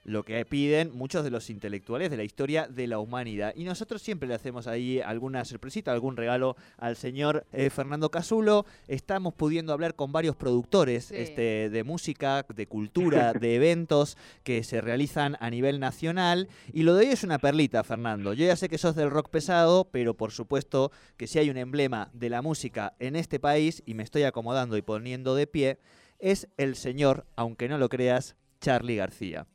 lo 0.03 0.23
que 0.23 0.43
piden 0.45 0.91
muchos 0.95 1.23
de 1.23 1.29
los 1.29 1.49
intelectuales 1.49 2.09
de 2.09 2.17
la 2.17 2.23
historia 2.23 2.67
de 2.67 2.87
la 2.87 2.99
humanidad. 2.99 3.53
Y 3.55 3.63
nosotros 3.63 4.01
siempre 4.01 4.27
le 4.27 4.35
hacemos 4.35 4.67
ahí 4.67 4.99
alguna 4.99 5.45
sorpresita, 5.45 5.91
algún 5.91 6.17
regalo 6.17 6.55
al 6.77 6.95
señor 6.95 7.45
eh, 7.51 7.69
Fernando 7.69 8.09
Casulo. 8.09 8.65
Estamos 8.87 9.33
pudiendo 9.33 9.73
hablar 9.73 9.95
con 9.95 10.11
varios 10.11 10.35
productores 10.35 11.05
Sí. 11.05 11.15
este, 11.17 11.69
de 11.69 11.83
música, 11.83 12.45
de 12.53 12.67
cultura, 12.67 13.33
de 13.39 13.55
eventos 13.55 14.17
que 14.43 14.63
se 14.63 14.81
realizan 14.81 15.37
a 15.39 15.49
nivel 15.49 15.79
nacional. 15.79 16.47
Y 16.73 16.83
lo 16.83 16.95
de 16.95 17.05
hoy 17.05 17.11
es 17.13 17.23
una 17.23 17.39
perlita, 17.39 17.83
Fernando. 17.83 18.33
Yo 18.33 18.45
ya 18.45 18.55
sé 18.55 18.69
que 18.69 18.77
sos 18.77 18.95
del 18.95 19.09
rock 19.11 19.29
pesado, 19.29 19.89
pero 19.91 20.15
por 20.15 20.31
supuesto 20.31 20.91
que 21.17 21.27
si 21.27 21.39
hay 21.39 21.49
un 21.49 21.57
emblema 21.57 22.09
de 22.13 22.29
la 22.29 22.41
música 22.41 22.93
en 22.99 23.15
este 23.15 23.39
país, 23.39 23.83
y 23.85 23.93
me 23.93 24.03
estoy 24.03 24.23
acomodando 24.23 24.77
y 24.77 24.81
poniendo 24.81 25.35
de 25.35 25.47
pie, 25.47 25.77
es 26.19 26.47
el 26.57 26.75
señor, 26.75 27.25
aunque 27.35 27.67
no 27.67 27.77
lo 27.77 27.89
creas, 27.89 28.35
Charlie 28.59 28.95
García. 28.97 29.47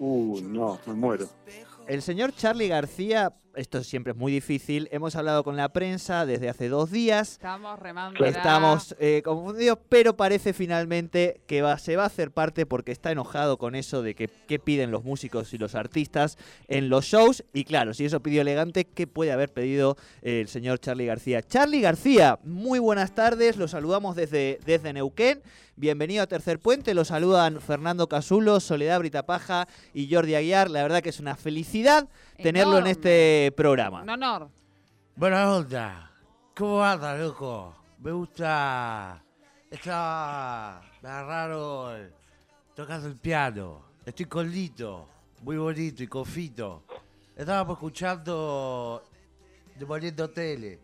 Uh, 0.00 0.40
no, 0.42 0.80
me 0.86 0.94
muero. 0.94 1.28
El 1.86 2.00
señor 2.00 2.32
Charlie 2.34 2.68
García, 2.68 3.34
esto 3.54 3.82
siempre 3.82 4.12
es 4.12 4.18
muy 4.18 4.32
difícil, 4.32 4.88
hemos 4.92 5.16
hablado 5.16 5.44
con 5.44 5.56
la 5.56 5.72
prensa 5.72 6.26
desde 6.26 6.48
hace 6.48 6.68
dos 6.68 6.90
días, 6.90 7.32
Estamos 7.32 7.78
remando. 7.78 8.24
Estamos 8.24 8.94
eh, 8.98 9.22
confundidos, 9.24 9.78
pero 9.88 10.16
parece 10.16 10.52
finalmente 10.52 11.40
que 11.46 11.62
va, 11.62 11.78
se 11.78 11.96
va 11.96 12.04
a 12.04 12.06
hacer 12.06 12.30
parte 12.30 12.66
porque 12.66 12.92
está 12.92 13.10
enojado 13.10 13.58
con 13.58 13.74
eso 13.74 14.02
de 14.02 14.14
que 14.14 14.28
qué 14.46 14.58
piden 14.58 14.90
los 14.90 15.04
músicos 15.04 15.52
y 15.52 15.58
los 15.58 15.74
artistas 15.74 16.38
en 16.68 16.88
los 16.88 17.06
shows. 17.06 17.44
Y 17.52 17.64
claro, 17.64 17.94
si 17.94 18.04
eso 18.04 18.20
pidió 18.20 18.42
elegante, 18.42 18.84
¿qué 18.84 19.06
puede 19.06 19.32
haber 19.32 19.52
pedido 19.52 19.96
eh, 20.22 20.40
el 20.40 20.48
señor 20.48 20.78
Charlie 20.78 21.06
García? 21.06 21.42
Charlie 21.42 21.80
García, 21.80 22.38
muy 22.44 22.78
buenas 22.78 23.14
tardes, 23.14 23.56
lo 23.56 23.68
saludamos 23.68 24.16
desde, 24.16 24.58
desde 24.64 24.92
Neuquén. 24.92 25.42
Bienvenido 25.76 26.22
a 26.22 26.26
Tercer 26.26 26.58
Puente, 26.58 26.92
lo 26.92 27.06
saludan 27.06 27.58
Fernando 27.58 28.06
Casulo, 28.06 28.60
Soledad 28.60 28.98
Britapaja 28.98 29.66
y 29.94 30.12
Jordi 30.12 30.34
Aguiar. 30.34 30.70
La 30.70 30.82
verdad 30.82 31.00
que 31.00 31.08
es 31.08 31.20
una 31.20 31.36
felicidad 31.36 32.06
tenerlo 32.36 32.72
en 32.72 32.86
Enorme. 32.86 32.90
Este 33.46 33.52
programa. 33.52 34.02
Un 34.02 34.10
honor. 34.10 34.50
Buena 35.16 35.54
onda. 35.54 36.10
¿Cómo 36.54 36.82
anda, 36.82 37.16
loco? 37.16 37.74
Me 37.98 38.12
gusta. 38.12 39.22
Está. 39.70 40.82
Me 41.02 41.08
agarraron 41.08 42.10
tocando 42.74 43.08
el 43.08 43.16
piano. 43.16 43.82
Estoy 44.04 44.26
con 44.26 44.50
Lito. 44.50 45.08
Muy 45.42 45.56
bonito 45.56 46.02
y 46.02 46.06
con 46.06 46.26
Fito. 46.26 46.84
Estábamos 47.36 47.76
escuchando. 47.76 49.04
Demoliendo 49.78 50.28
tele. 50.30 50.78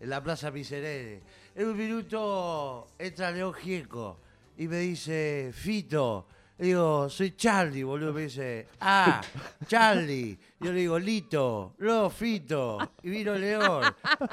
En 0.00 0.08
la 0.08 0.22
Plaza 0.22 0.50
Miserere. 0.50 1.22
En 1.54 1.68
un 1.68 1.76
minuto 1.76 2.88
entra 2.98 3.30
León 3.30 3.52
Gieco. 3.52 4.18
Y 4.56 4.68
me 4.68 4.78
dice, 4.78 5.50
Fito. 5.52 6.26
Le 6.60 6.66
digo, 6.66 7.08
soy 7.08 7.34
Charlie, 7.36 7.82
boludo. 7.82 8.12
Me 8.12 8.22
dice, 8.24 8.66
ah, 8.80 9.22
Charlie. 9.66 10.38
Yo 10.60 10.70
le 10.74 10.80
digo, 10.80 10.98
Lito, 10.98 11.72
no, 11.78 12.10
Fito. 12.10 12.76
Y 13.02 13.08
vino 13.08 13.34
León. 13.34 13.82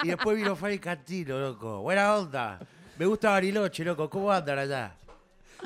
Y 0.03 0.09
después 0.09 0.35
vino 0.35 0.53
Fari 0.53 0.77
Cantino, 0.77 1.39
loco. 1.39 1.79
Buena 1.83 2.17
onda. 2.17 2.59
Me 2.97 3.05
gusta 3.05 3.29
Bariloche, 3.29 3.85
loco. 3.85 4.09
¿Cómo 4.09 4.29
andan 4.29 4.59
allá? 4.59 4.93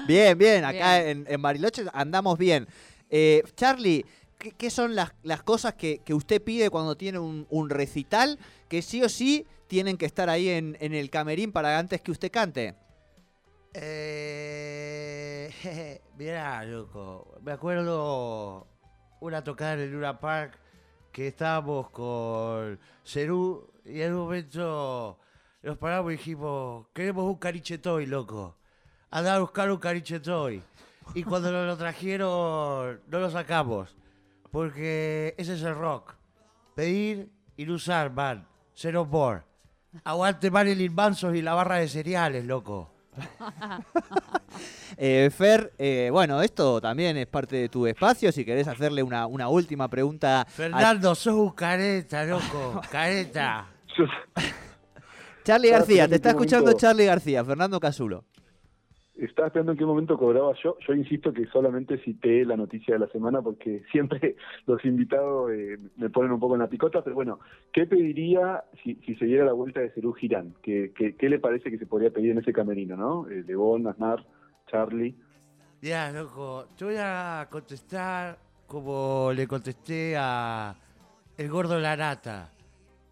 Bien, 0.05 0.37
bien, 0.37 0.63
acá 0.63 0.99
Bien. 0.99 1.25
En, 1.25 1.33
en 1.33 1.41
Bariloche 1.41 1.83
andamos 1.93 2.37
bien. 2.37 2.67
Eh, 3.09 3.41
Charlie, 3.55 4.05
¿qué, 4.37 4.51
qué 4.51 4.69
son 4.69 4.93
las, 4.93 5.13
las 5.23 5.41
cosas 5.41 5.73
que, 5.73 5.97
que 6.05 6.13
usted 6.13 6.43
pide 6.43 6.69
cuando 6.69 6.95
tiene 6.95 7.17
un, 7.17 7.47
un 7.49 7.71
recital 7.71 8.37
que 8.69 8.83
sí 8.83 9.01
o 9.01 9.09
sí 9.09 9.47
tienen 9.65 9.97
que 9.97 10.05
estar 10.05 10.29
ahí 10.29 10.49
en, 10.49 10.77
en 10.79 10.93
el 10.93 11.09
camerín 11.09 11.51
para 11.51 11.79
antes 11.79 12.01
que 12.01 12.11
usted 12.11 12.29
cante? 12.29 12.75
Eh, 13.73 15.30
mirá, 16.17 16.63
loco. 16.65 17.37
Me 17.41 17.51
acuerdo 17.51 18.67
una 19.19 19.43
tocada 19.43 19.73
en 19.73 19.79
el 19.81 19.91
Luna 19.91 20.19
Park 20.19 20.57
que 21.11 21.27
estábamos 21.27 21.89
con 21.89 22.79
Cerú 23.03 23.69
y 23.85 24.01
en 24.01 24.13
un 24.13 24.21
momento 24.21 25.19
nos 25.61 25.77
paramos 25.77 26.13
y 26.13 26.17
dijimos, 26.17 26.87
queremos 26.93 27.25
un 27.25 27.35
carichetoy, 27.35 28.05
loco. 28.05 28.57
Andá 29.09 29.35
a 29.35 29.39
buscar 29.39 29.71
un 29.71 29.77
carichetoy. 29.77 30.63
Y 31.13 31.23
cuando 31.23 31.51
nos 31.51 31.67
lo 31.67 31.77
trajeron, 31.77 33.01
no 33.07 33.19
lo 33.19 33.29
sacamos. 33.29 33.95
Porque 34.51 35.35
ese 35.37 35.55
es 35.55 35.63
el 35.63 35.75
rock. 35.75 36.15
Pedir 36.75 37.29
y 37.57 37.69
usar, 37.69 38.11
man. 38.11 38.47
Zero 38.73 39.05
more. 39.05 39.43
Aguante 40.05 40.49
Marilyn 40.49 40.95
Manson 40.95 41.35
y 41.35 41.41
la 41.41 41.53
barra 41.53 41.75
de 41.75 41.89
cereales, 41.89 42.45
loco. 42.45 42.90
Eh, 44.97 45.31
Fer, 45.35 45.73
eh, 45.79 46.09
bueno, 46.11 46.41
esto 46.41 46.79
también 46.79 47.17
es 47.17 47.25
parte 47.25 47.55
de 47.55 47.69
tu 47.69 47.87
espacio. 47.87 48.31
Si 48.31 48.45
querés 48.45 48.67
hacerle 48.67 49.01
una, 49.01 49.25
una 49.25 49.47
última 49.47 49.87
pregunta. 49.87 50.41
a 50.41 50.45
Fernando, 50.45 51.15
sos 51.15 51.33
un 51.33 51.51
careta, 51.51 52.23
loco. 52.25 52.81
Careta. 52.91 53.67
Charlie 55.43 55.69
García, 55.71 56.07
te 56.07 56.15
está 56.15 56.29
escuchando 56.31 56.73
Charlie 56.73 57.05
García, 57.05 57.43
Fernando 57.43 57.79
Casulo. 57.79 58.25
Estaba 59.25 59.47
esperando 59.47 59.73
en 59.73 59.77
qué 59.77 59.85
momento 59.85 60.17
cobraba 60.17 60.53
yo. 60.63 60.77
Yo 60.87 60.93
insisto 60.93 61.31
que 61.31 61.45
solamente 61.47 61.97
cité 61.99 62.43
la 62.45 62.57
noticia 62.57 62.95
de 62.95 62.99
la 62.99 63.07
semana 63.07 63.41
porque 63.41 63.83
siempre 63.91 64.35
los 64.65 64.83
invitados 64.85 65.51
eh, 65.51 65.77
me 65.97 66.09
ponen 66.09 66.31
un 66.31 66.39
poco 66.39 66.55
en 66.55 66.61
la 66.61 66.69
picota. 66.69 67.03
Pero 67.03 67.15
bueno, 67.15 67.39
¿qué 67.71 67.85
pediría 67.85 68.63
si, 68.83 68.95
se 68.95 69.25
diera 69.25 69.45
la 69.45 69.53
vuelta 69.53 69.79
de 69.79 69.91
Cerú 69.91 70.13
Girán? 70.13 70.55
¿Qué, 70.61 70.91
qué, 70.95 71.15
qué 71.15 71.29
le 71.29 71.39
parece 71.39 71.69
que 71.69 71.77
se 71.77 71.85
podría 71.85 72.11
pedir 72.11 72.31
en 72.31 72.39
ese 72.39 72.53
camerino, 72.53 72.95
no? 72.95 73.27
Eh, 73.29 73.45
Aznar, 73.89 74.25
Charlie. 74.67 75.15
Ya, 75.81 76.11
loco, 76.11 76.67
te 76.77 76.85
voy 76.85 76.95
a 76.97 77.47
contestar 77.49 78.37
como 78.67 79.31
le 79.33 79.47
contesté 79.47 80.15
a 80.17 80.75
el 81.37 81.49
gordo 81.49 81.75
de 81.75 81.81
la 81.81 81.97
nata. 81.97 82.51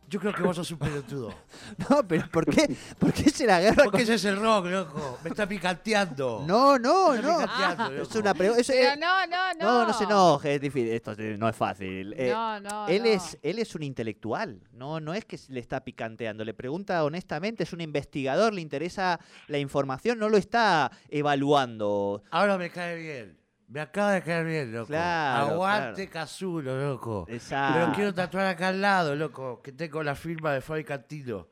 Yo 0.09 0.19
creo 0.19 0.33
que 0.33 0.41
vos 0.41 0.55
sos 0.55 0.71
un 0.71 0.79
pelotudo. 0.79 1.33
No, 1.89 2.05
pero 2.07 2.27
¿por 2.31 2.45
qué, 2.45 2.75
¿por 2.97 3.13
qué 3.13 3.29
se 3.29 3.45
la 3.45 3.61
guerra 3.61 3.83
Porque 3.83 4.01
ese 4.01 4.15
es 4.15 4.25
el 4.25 4.37
rock, 4.37 4.65
loco. 4.65 5.19
Me 5.23 5.29
está 5.29 5.47
picanteando. 5.47 6.43
No, 6.47 6.77
no, 6.79 7.15
no. 7.15 7.39
picanteando, 7.39 7.93
Es 8.01 8.07
loco. 8.09 8.19
una 8.19 8.33
pregunta. 8.33 8.63
Pero 8.67 8.95
no, 8.99 9.27
no, 9.27 9.53
no. 9.53 9.65
No, 9.65 9.87
no 9.87 9.93
se 9.93 10.03
enoje, 10.05 10.55
es 10.55 10.61
difícil. 10.61 10.91
Esto 10.91 11.13
eh, 11.17 11.35
no 11.37 11.47
es 11.47 11.55
fácil. 11.55 12.13
Eh, 12.17 12.31
No, 12.31 12.59
no, 12.59 12.87
él, 12.87 13.03
no. 13.03 13.09
es, 13.09 13.37
él 13.43 13.59
es 13.59 13.75
un 13.75 13.83
intelectual, 13.83 14.61
no, 14.71 14.99
no 14.99 15.13
es 15.13 15.25
que 15.25 15.39
le 15.49 15.59
está 15.59 15.83
picanteando. 15.83 16.43
Le 16.43 16.53
pregunta 16.53 17.03
honestamente, 17.03 17.63
es 17.63 17.73
un 17.73 17.81
investigador, 17.81 18.53
le 18.53 18.61
interesa 18.61 19.19
la 19.47 19.59
información, 19.59 20.17
no 20.17 20.27
lo 20.29 20.37
está 20.37 20.91
evaluando. 21.09 22.23
Ahora 22.31 22.57
me 22.57 22.69
cae 22.69 22.95
bien. 22.97 23.37
Me 23.69 23.81
acaba 23.81 24.13
de 24.13 24.21
caer 24.23 24.45
bien, 24.45 24.73
loco. 24.73 24.87
Claro, 24.87 25.51
Aguante 25.53 26.09
Casulo, 26.09 26.75
loco. 26.89 27.25
Exacto. 27.29 27.79
Pero 27.79 27.91
quiero 27.93 28.13
tatuar 28.13 28.47
acá 28.47 28.69
al 28.69 28.81
lado, 28.81 29.15
loco, 29.15 29.61
que 29.61 29.71
tengo 29.71 30.01
la 30.01 30.15
firma 30.15 30.53
de 30.53 30.61
Fabi 30.61 30.83
Cantino. 30.83 31.47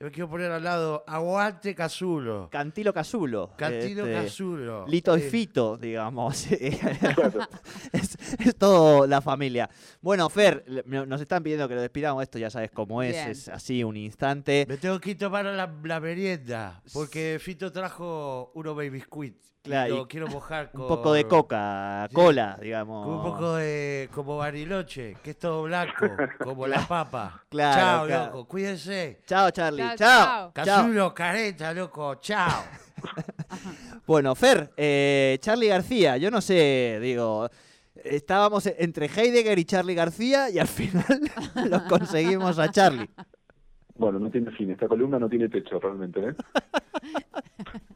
Me 0.00 0.10
quiero 0.10 0.30
poner 0.30 0.50
al 0.50 0.64
lado, 0.64 1.04
aguante 1.06 1.74
Casulo. 1.74 2.48
Cantilo 2.50 2.92
Casulo. 2.92 3.52
Cantino 3.56 4.06
este, 4.06 4.24
Casulo. 4.24 4.86
Lito 4.88 5.14
y 5.16 5.20
Eh, 5.20 5.28
Fito, 5.30 5.76
digamos. 5.76 6.46
Claro. 7.00 7.46
es, 7.92 8.16
es 8.46 8.56
todo 8.56 9.06
la 9.06 9.20
familia. 9.20 9.68
Bueno, 10.00 10.28
Fer, 10.28 10.64
nos 10.86 11.20
están 11.20 11.42
pidiendo 11.42 11.68
que 11.68 11.74
lo 11.74 11.80
despidamos. 11.82 12.22
Esto 12.22 12.38
ya 12.38 12.50
sabes 12.50 12.70
cómo 12.70 13.02
es. 13.02 13.12
Bien. 13.12 13.30
Es 13.30 13.48
así 13.48 13.84
un 13.84 13.96
instante. 13.96 14.66
Me 14.68 14.76
tengo 14.76 15.00
que 15.00 15.10
ir 15.10 15.18
tomar 15.18 15.44
la, 15.44 15.72
la 15.84 16.00
merienda, 16.00 16.82
porque 16.92 17.38
Fito 17.40 17.70
trajo 17.72 18.52
uno 18.54 18.74
baby 18.74 18.90
biscuit. 18.90 19.36
Claro, 19.62 19.94
y 19.94 19.96
lo 19.98 20.08
quiero 20.08 20.26
mojar 20.26 20.72
con... 20.72 20.80
Un 20.80 20.88
poco 20.88 21.12
de 21.12 21.24
coca, 21.28 22.06
Sí. 22.08 22.14
cola, 22.14 22.56
digamos. 22.62 23.04
Con 23.06 23.14
un 23.16 23.22
poco 23.22 23.56
de... 23.56 24.08
como 24.14 24.38
bariloche, 24.38 25.18
que 25.22 25.32
es 25.32 25.38
todo 25.38 25.64
blanco, 25.64 26.06
como 26.42 26.66
la 26.66 26.88
papa. 26.88 27.44
Claro, 27.50 27.78
Chao, 27.78 28.06
claro. 28.06 28.24
loco, 28.32 28.48
cuídense. 28.48 29.20
Chao, 29.26 29.50
Charlie. 29.50 29.82
Chao. 29.96 29.96
Chao. 29.96 30.52
Casulo, 30.54 31.12
careta, 31.14 31.74
loco, 31.74 32.14
chao. 32.14 32.64
Bueno, 34.06 34.34
Fer, 34.34 34.72
eh, 34.76 35.38
Charlie 35.40 35.68
García, 35.68 36.16
yo 36.16 36.30
no 36.30 36.40
sé, 36.40 36.98
digo, 37.00 37.48
estábamos 38.10 38.66
e- 38.66 38.76
entre 38.78 39.06
Heidegger 39.06 39.58
y 39.58 39.64
Charlie 39.64 39.94
García 39.94 40.50
y 40.50 40.58
al 40.58 40.68
final 40.68 41.20
lo 41.70 41.84
conseguimos 41.88 42.58
a 42.58 42.70
Charlie. 42.70 43.08
Bueno, 43.96 44.18
no 44.18 44.30
tiene 44.30 44.50
fin. 44.52 44.70
Esta 44.70 44.88
columna 44.88 45.18
no 45.18 45.28
tiene 45.28 45.48
techo 45.48 45.78
realmente, 45.78 46.20
¿eh? 46.20 46.34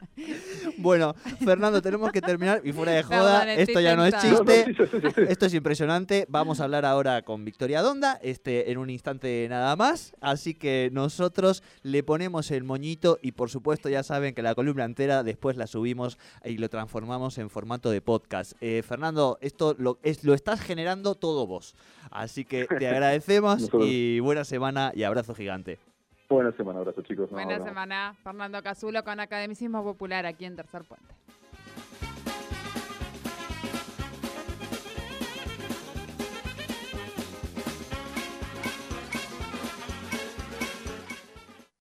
Bueno, 0.77 1.13
Fernando, 1.43 1.81
tenemos 1.81 2.11
que 2.11 2.21
terminar 2.21 2.61
y 2.63 2.71
fuera 2.71 2.93
de 2.93 3.03
joda, 3.03 3.53
esto 3.53 3.79
ya 3.79 3.95
no 3.95 4.05
es 4.05 4.13
tensa. 4.13 4.29
No, 4.29 4.43
no, 4.43 4.45
chiste. 4.45 4.65
sí, 4.65 4.73
sí, 4.77 4.83
sí, 4.91 4.97
sí, 5.01 5.13
sí. 5.15 5.21
Esto 5.29 5.45
es 5.45 5.53
impresionante. 5.53 6.25
Vamos 6.29 6.59
a 6.59 6.65
hablar 6.65 6.85
ahora 6.85 7.21
con 7.23 7.45
Victoria 7.45 7.81
Donda, 7.81 8.19
este, 8.21 8.71
en 8.71 8.77
un 8.77 8.89
instante 8.89 9.47
nada 9.49 9.75
más. 9.75 10.13
Así 10.21 10.53
que 10.53 10.89
nosotros 10.91 11.63
le 11.83 12.03
ponemos 12.03 12.51
el 12.51 12.63
moñito 12.63 13.19
y 13.21 13.33
por 13.33 13.49
supuesto 13.49 13.89
ya 13.89 14.03
saben 14.03 14.33
que 14.33 14.41
la 14.41 14.55
columna 14.55 14.85
entera 14.85 15.23
después 15.23 15.57
la 15.57 15.67
subimos 15.67 16.17
y 16.43 16.57
lo 16.57 16.69
transformamos 16.69 17.37
en 17.37 17.49
formato 17.49 17.89
de 17.89 18.01
podcast. 18.01 18.53
Eh, 18.61 18.83
Fernando, 18.87 19.37
esto 19.41 19.75
lo, 19.77 19.99
es, 20.03 20.23
lo 20.23 20.33
estás 20.33 20.61
generando 20.61 21.15
todo 21.15 21.47
vos. 21.47 21.75
Así 22.11 22.45
que 22.45 22.65
te 22.65 22.87
agradecemos 22.87 23.69
y 23.81 24.19
buena 24.19 24.43
semana 24.45 24.91
y 24.95 25.03
abrazo 25.03 25.33
gigante. 25.35 25.79
Buena 26.27 26.51
semana, 26.53 26.79
abrazo 26.79 27.01
chicos. 27.03 27.29
Buena 27.29 27.63
semana. 27.63 28.15
Fernando 28.23 28.61
Casulo 28.63 29.03
con 29.03 29.19
Academicismo 29.19 29.83
Popular 29.83 30.25
aquí 30.25 30.45
en 30.45 30.55
Tercer 30.55 30.83
Puente. 30.83 31.13